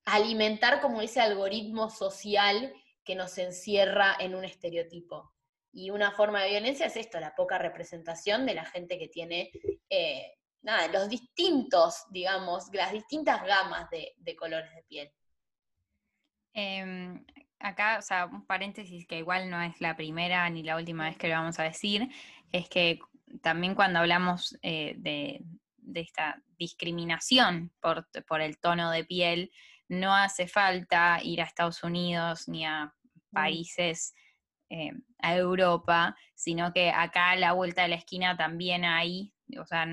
alimentar 0.04 0.80
como 0.80 1.00
ese 1.00 1.20
algoritmo 1.20 1.90
social 1.90 2.72
que 3.04 3.14
nos 3.14 3.38
encierra 3.38 4.16
en 4.18 4.34
un 4.34 4.44
estereotipo. 4.44 5.32
Y 5.72 5.90
una 5.90 6.10
forma 6.10 6.42
de 6.42 6.50
violencia 6.50 6.86
es 6.86 6.96
esto, 6.96 7.20
la 7.20 7.34
poca 7.34 7.58
representación 7.58 8.44
de 8.44 8.54
la 8.54 8.64
gente 8.64 8.98
que 8.98 9.08
tiene, 9.08 9.50
eh, 9.88 10.34
nada, 10.62 10.88
los 10.88 11.08
distintos, 11.08 12.04
digamos, 12.10 12.68
las 12.72 12.92
distintas 12.92 13.44
gamas 13.44 13.88
de, 13.90 14.36
colores 14.36 14.74
de 14.74 14.82
piel. 14.82 15.12
Em, 16.52 17.24
acá, 17.58 17.98
o 17.98 18.02
sea, 18.02 18.26
un 18.26 18.44
paréntesis 18.46 19.06
que 19.06 19.18
igual 19.18 19.50
no 19.50 19.60
es 19.60 19.80
la 19.80 19.96
primera 19.96 20.48
ni 20.50 20.62
la 20.62 20.76
última 20.76 21.04
vez 21.04 21.16
que 21.16 21.28
lo 21.28 21.34
vamos 21.34 21.58
a 21.58 21.64
decir, 21.64 22.08
es 22.52 22.68
que 22.68 22.98
también 23.42 23.74
cuando 23.74 24.00
hablamos 24.00 24.58
eh, 24.62 24.94
de, 24.98 25.44
esta 25.94 26.42
discriminación 26.58 27.72
por, 27.80 28.06
el 28.40 28.58
tono 28.58 28.90
de 28.90 29.04
piel, 29.04 29.52
no 29.88 30.14
hace 30.14 30.46
falta 30.46 31.20
ir 31.22 31.40
a 31.40 31.44
Estados 31.44 31.82
Unidos 31.82 32.48
ni 32.48 32.64
a 32.64 32.86
mm. 32.86 33.20
países, 33.32 34.14
eh, 34.70 34.92
a 35.18 35.36
Europa, 35.36 36.16
sino 36.34 36.72
que 36.72 36.90
acá 36.90 37.30
a 37.30 37.36
la 37.36 37.52
vuelta 37.52 37.82
de 37.82 37.88
la 37.88 37.96
esquina 37.96 38.36
también 38.36 38.84
hay, 38.84 39.32
o 39.58 39.66
sea, 39.66 39.86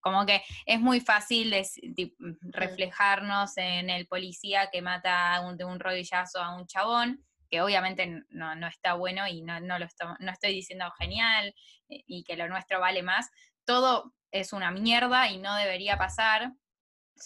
como 0.00 0.26
que 0.26 0.42
es 0.66 0.80
muy 0.80 1.00
fácil 1.00 1.54
mm, 1.54 2.32
reflejarnos 2.52 3.56
en 3.56 3.90
el 3.90 4.06
policía 4.06 4.68
que 4.72 4.82
mata 4.82 5.42
de 5.56 5.64
un 5.64 5.80
rodillazo 5.80 6.40
a 6.40 6.56
un 6.56 6.66
chabón, 6.66 7.24
que 7.50 7.60
obviamente 7.60 8.24
no, 8.30 8.66
está 8.66 8.94
bueno 8.94 9.26
y 9.26 9.42
no, 9.42 9.60
lo 9.60 9.86
no 10.18 10.32
estoy 10.32 10.52
diciendo 10.52 10.90
genial 10.98 11.54
eh, 11.88 12.02
y 12.06 12.24
que 12.24 12.36
lo 12.36 12.48
nuestro 12.48 12.80
vale 12.80 13.02
más. 13.02 13.30
Todo 13.64 14.12
es 14.30 14.52
una 14.52 14.70
mierda 14.70 15.28
y 15.30 15.38
no 15.38 15.54
debería 15.56 15.96
pasar. 15.96 16.52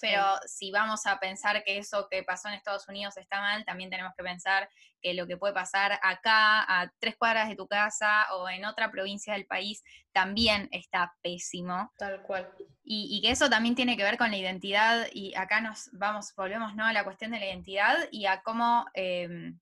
Pero 0.01 0.23
si 0.47 0.71
vamos 0.71 1.07
a 1.07 1.19
pensar 1.19 1.65
que 1.65 1.79
eso 1.79 2.09
que 2.11 2.23
pasó 2.23 2.49
en 2.49 2.55
Estados 2.55 2.89
Unidos 2.89 3.17
está 3.17 3.41
mal, 3.41 3.65
también 3.65 3.91
tenemos 3.91 4.13
que 4.17 4.23
pensar 4.23 4.69
que 5.01 5.15
lo 5.15 5.27
que 5.27 5.37
puede 5.37 5.55
pasar 5.55 5.99
acá, 6.03 6.63
a 6.63 6.93
tres 6.99 7.17
cuadras 7.17 7.49
de 7.49 7.57
tu 7.57 7.67
casa 7.67 8.27
o 8.35 8.49
en 8.49 8.65
otra 8.65 8.91
provincia 8.91 9.33
del 9.33 9.47
país, 9.47 9.83
también 10.13 10.69
está 10.73 11.15
pésimo. 11.23 11.93
Tal 11.97 12.23
cual. 12.23 12.53
Y, 12.85 13.21
que 13.23 13.31
eso 13.31 13.49
también 13.51 13.75
tiene 13.75 13.97
que 13.97 14.03
ver 14.03 14.19
con 14.19 14.31
la 14.31 14.37
identidad, 14.37 15.07
y 15.13 15.35
acá 15.35 15.61
nos 15.61 15.91
vamos, 15.93 16.33
volvemos 16.37 16.75
¿no? 16.75 16.87
a 16.87 16.93
la 16.93 17.05
cuestión 17.05 17.31
de 17.31 17.39
la 17.39 17.47
identidad 17.47 17.97
y 18.11 18.27
a 18.27 18.43
cómo 18.43 18.87
em, 18.95 19.59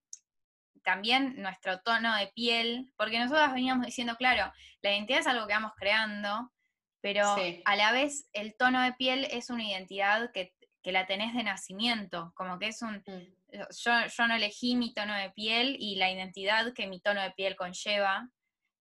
también 0.84 1.34
nuestro 1.42 1.80
tono 1.80 2.14
de 2.16 2.28
piel, 2.28 2.92
porque 2.96 3.18
nosotros 3.18 3.52
veníamos 3.52 3.84
diciendo, 3.84 4.16
claro, 4.16 4.52
la 4.82 4.92
identidad 4.92 5.20
es 5.20 5.26
algo 5.26 5.46
que 5.46 5.54
vamos 5.54 5.72
creando, 5.76 6.52
pero 7.00 7.36
a 7.64 7.76
la 7.76 7.92
vez 7.92 8.28
el 8.32 8.56
tono 8.56 8.82
de 8.82 8.92
piel 8.92 9.26
es 9.30 9.50
una 9.50 9.64
identidad 9.64 10.30
que, 10.32 10.52
la 10.84 11.04
tenés 11.04 11.34
de 11.34 11.42
nacimiento, 11.42 12.32
como 12.36 12.60
que 12.60 12.68
es 12.68 12.80
un... 12.80 13.02
Mm. 13.06 13.36
Yo, 13.84 14.26
no 14.28 14.34
elegí 14.36 14.76
mi 14.76 14.94
tono 14.94 15.14
de 15.14 15.30
piel 15.30 15.76
y 15.80 15.96
la 15.96 16.12
identidad 16.12 16.72
que 16.74 16.86
mi 16.86 17.00
tono 17.00 17.20
de 17.22 17.32
piel 17.32 17.56
conlleva. 17.56 18.30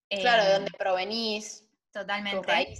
Claro, 0.08 0.46
de 0.46 0.54
dónde 0.54 0.72
em, 0.72 0.78
provenís. 0.78 1.68
Totalmente. 1.92 2.74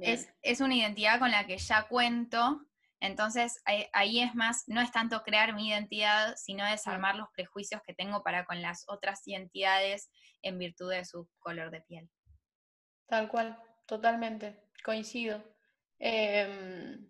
Es, 0.00 0.28
es, 0.42 0.60
una 0.60 0.74
identidad 0.74 1.20
con 1.20 1.30
la 1.30 1.46
que 1.46 1.58
ya 1.58 1.86
cuento, 1.86 2.60
entonces 2.98 3.60
ahí, 3.92 4.20
es 4.20 4.34
más, 4.34 4.64
no 4.66 4.80
es 4.80 4.90
tanto 4.90 5.22
crear 5.22 5.54
mi 5.54 5.68
identidad, 5.68 6.34
sino 6.36 6.64
desarmar 6.64 7.14
los 7.14 7.28
prejuicios 7.34 7.82
que 7.86 7.94
tengo 7.94 8.24
para 8.24 8.44
con 8.46 8.62
las 8.62 8.84
otras 8.88 9.26
identidades 9.28 10.10
en 10.42 10.58
virtud 10.58 10.90
de 10.90 11.04
su 11.04 11.28
color 11.38 11.70
de 11.70 11.82
piel. 11.82 12.10
Tal 13.06 13.28
cual, 13.28 13.60
totalmente 13.86 14.71
coincido. 14.82 15.42
Em, 15.98 17.08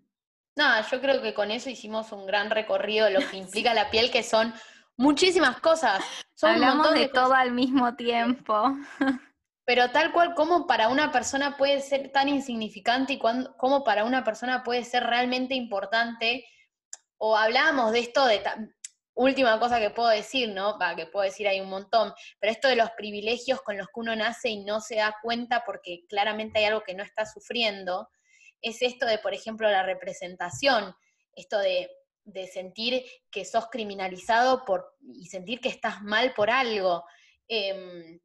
nada, 0.54 0.86
yo 0.90 1.00
creo 1.00 1.22
que 1.22 1.34
con 1.34 1.50
eso 1.50 1.70
hicimos 1.70 2.12
un 2.12 2.26
gran 2.26 2.50
recorrido 2.50 3.06
de 3.06 3.12
lo 3.12 3.20
que 3.28 3.36
implica 3.38 3.74
la 3.74 3.90
piel, 3.90 4.10
que 4.10 4.22
son 4.22 4.52
muchísimas 4.96 5.60
cosas. 5.60 6.04
Hablamos 6.40 6.94
de, 6.94 7.08
todo 7.08 7.34
al 7.34 7.52
mismo 7.52 7.94
tiempo. 7.96 8.76
Pero 9.64 9.90
tal 9.90 10.12
cual 10.12 10.34
como 10.34 10.66
para 10.66 10.88
una 10.88 11.12
persona 11.12 11.56
puede 11.56 11.80
ser 11.80 12.10
tan 12.10 12.28
insignificante 12.28 13.12
y 13.12 13.18
como 13.18 13.84
para 13.84 14.04
una 14.04 14.24
persona 14.24 14.64
puede 14.64 14.84
ser 14.84 15.04
realmente 15.04 15.54
importante, 15.54 16.44
o 17.16 17.36
hablamos 17.36 17.92
de 17.92 18.00
esto 18.00 18.26
de 18.26 18.42
última 19.14 19.58
cosa 19.58 19.78
que 19.78 19.90
puedo 19.90 20.08
decir, 20.08 20.50
¿no? 20.50 20.78
Va, 20.78 20.96
que 20.96 21.06
puedo 21.06 21.24
decir 21.24 21.46
hay 21.48 21.60
un 21.60 21.68
montón, 21.68 22.12
pero 22.40 22.52
esto 22.52 22.68
de 22.68 22.76
los 22.76 22.90
privilegios 22.92 23.60
con 23.62 23.76
los 23.76 23.86
que 23.88 24.00
uno 24.00 24.16
nace 24.16 24.48
y 24.48 24.64
no 24.64 24.80
se 24.80 24.96
da 24.96 25.14
cuenta 25.22 25.62
porque 25.64 26.04
claramente 26.08 26.58
hay 26.58 26.66
algo 26.66 26.82
que 26.82 26.94
no 26.94 27.02
está 27.02 27.26
sufriendo, 27.26 28.08
es 28.60 28.80
esto 28.80 29.06
de, 29.06 29.18
por 29.18 29.34
ejemplo, 29.34 29.68
la 29.70 29.82
representación, 29.82 30.94
esto 31.34 31.58
de, 31.58 31.90
sentir 32.52 33.04
que 33.30 33.44
sos 33.44 33.66
criminalizado 33.68 34.64
por, 34.64 34.96
y 35.00 35.26
sentir 35.26 35.60
que 35.60 35.68
estás 35.68 36.02
mal 36.02 36.32
por 36.34 36.50
algo. 36.50 37.04
Em, 37.48 38.20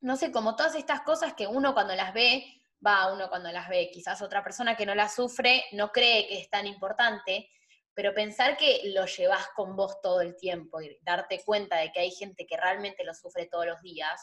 no 0.00 0.16
sé, 0.16 0.32
como 0.32 0.56
todas 0.56 0.74
estas 0.74 1.02
cosas 1.02 1.34
que 1.34 1.46
uno 1.46 1.72
cuando 1.72 1.94
las 1.94 2.12
ve, 2.12 2.44
va, 2.84 3.12
uno 3.12 3.28
cuando 3.28 3.52
las 3.52 3.68
ve, 3.68 3.88
quizás 3.92 4.20
otra 4.20 4.42
persona 4.42 4.76
que 4.76 4.84
no 4.84 4.96
las 4.96 5.14
sufre 5.14 5.64
no 5.72 5.92
cree 5.92 6.26
que 6.26 6.40
es 6.40 6.50
tan 6.50 6.66
importante, 6.66 7.48
pero 7.96 8.12
pensar 8.12 8.58
que 8.58 8.82
lo 8.92 9.06
llevas 9.06 9.48
con 9.56 9.74
vos 9.74 10.02
todo 10.02 10.20
el 10.20 10.36
tiempo 10.36 10.82
y 10.82 10.98
darte 11.00 11.42
cuenta 11.42 11.78
de 11.78 11.90
que 11.90 12.00
hay 12.00 12.10
gente 12.10 12.46
que 12.46 12.58
realmente 12.58 13.02
lo 13.04 13.14
sufre 13.14 13.46
todos 13.46 13.64
los 13.64 13.80
días, 13.80 14.20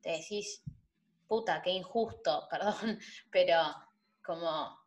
te 0.00 0.12
decís, 0.12 0.62
puta, 1.28 1.60
qué 1.60 1.70
injusto, 1.70 2.48
perdón, 2.50 2.98
pero 3.30 3.60
como 4.24 4.80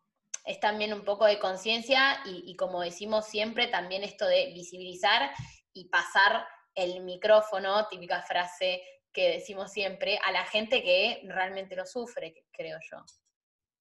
es 0.43 0.59
también 0.59 0.91
un 0.91 1.05
poco 1.05 1.25
de 1.25 1.38
conciencia 1.38 2.19
y, 2.25 2.55
como 2.55 2.81
decimos 2.81 3.27
siempre, 3.27 3.67
también 3.67 4.03
esto 4.03 4.25
de 4.25 4.47
visibilizar 4.53 5.31
y 5.73 5.89
pasar 5.89 6.47
el 6.73 7.01
micrófono, 7.01 7.88
típica 7.89 8.23
frase 8.23 8.81
que 9.13 9.33
decimos 9.33 9.71
siempre, 9.71 10.19
a 10.23 10.31
la 10.31 10.45
gente 10.45 10.81
que 10.81 11.21
realmente 11.25 11.75
lo 11.75 11.85
sufre, 11.85 12.43
creo 12.51 12.79
yo. 12.91 13.05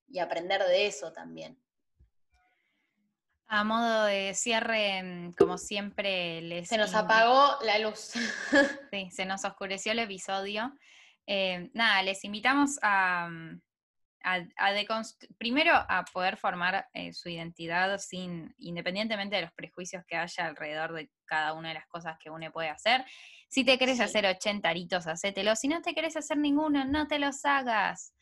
Y 0.09 0.19
aprender 0.19 0.63
de 0.65 0.87
eso 0.87 1.13
también. 1.13 1.64
A 3.55 3.63
modo 3.63 4.07
de 4.07 4.35
cierre, 4.35 5.01
mm, 5.01 5.35
como 5.35 5.59
siempre, 5.59 6.43
les. 6.43 6.69
Se 6.69 6.77
nos 6.77 6.93
apagó 6.93 7.57
la 7.63 7.79
luz. 7.79 8.11
sí, 8.93 9.09
se 9.13 9.25
nos 9.27 9.45
oscureció 9.45 9.93
el 9.93 10.01
episodio. 10.01 10.73
Eh, 11.25 11.71
nada, 11.73 12.03
les 12.03 12.25
invitamos 12.25 12.81
a, 12.83 13.29
mm, 13.31 13.61
primero 15.39 15.73
a 15.73 16.05
poder 16.13 16.37
formar 16.37 16.89
eh, 16.95 17.13
su 17.13 17.29
identidad 17.29 17.97
sin, 17.99 18.53
independientemente 18.59 19.37
de 19.37 19.43
los 19.43 19.53
prejuicios 19.53 20.03
que 20.09 20.17
haya 20.17 20.47
alrededor 20.47 20.93
de 20.93 21.13
cada 21.25 21.53
una 21.53 21.69
de 21.69 21.75
las 21.75 21.87
cosas 21.87 22.17
que 22.19 22.31
uno 22.31 22.51
puede 22.51 22.71
hacer. 22.71 23.05
Si 23.49 23.63
te 23.63 23.79
querés 23.79 24.01
hacer 24.01 24.27
80 24.27 24.69
aritos, 24.69 25.07
hacételo. 25.07 25.55
Si 25.55 25.69
no 25.69 25.81
te 25.81 25.95
querés 25.95 26.17
hacer 26.17 26.39
ninguno, 26.39 26.85
no 26.87 27.07
te 27.07 27.21
los 27.21 27.45
hagas. 27.45 28.15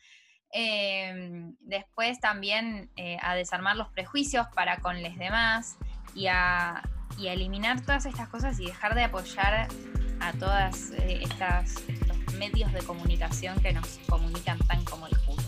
Em, 0.55 1.55
después 1.61 2.19
también 2.19 2.91
eh, 2.95 3.17
a 3.23 3.33
desarmar 3.33 3.75
los 3.75 3.87
prejuicios 3.89 4.45
para 4.53 4.77
con 4.77 5.01
los 5.01 5.17
demás 5.17 5.77
y 6.13 6.27
a, 6.27 6.83
eliminar 7.19 7.81
todas 7.81 8.05
estas 8.05 8.27
cosas 8.27 8.59
y 8.59 8.65
dejar 8.65 8.95
de 8.95 9.03
apoyar 9.03 9.67
a 10.19 10.33
todas 10.33 10.91
eh, 10.91 11.21
estas 11.23 11.77
estos 11.87 12.33
medios 12.35 12.71
de 12.73 12.81
comunicación 12.81 13.59
que 13.61 13.71
nos 13.71 13.99
comunican 14.09 14.59
tan 14.59 14.83
como 14.83 15.07
el 15.07 15.17
culo. 15.19 15.43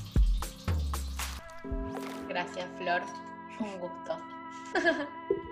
Gracias, 2.27 2.67
Flor. 2.77 3.03
Un 3.59 3.79
gusto. 3.79 4.19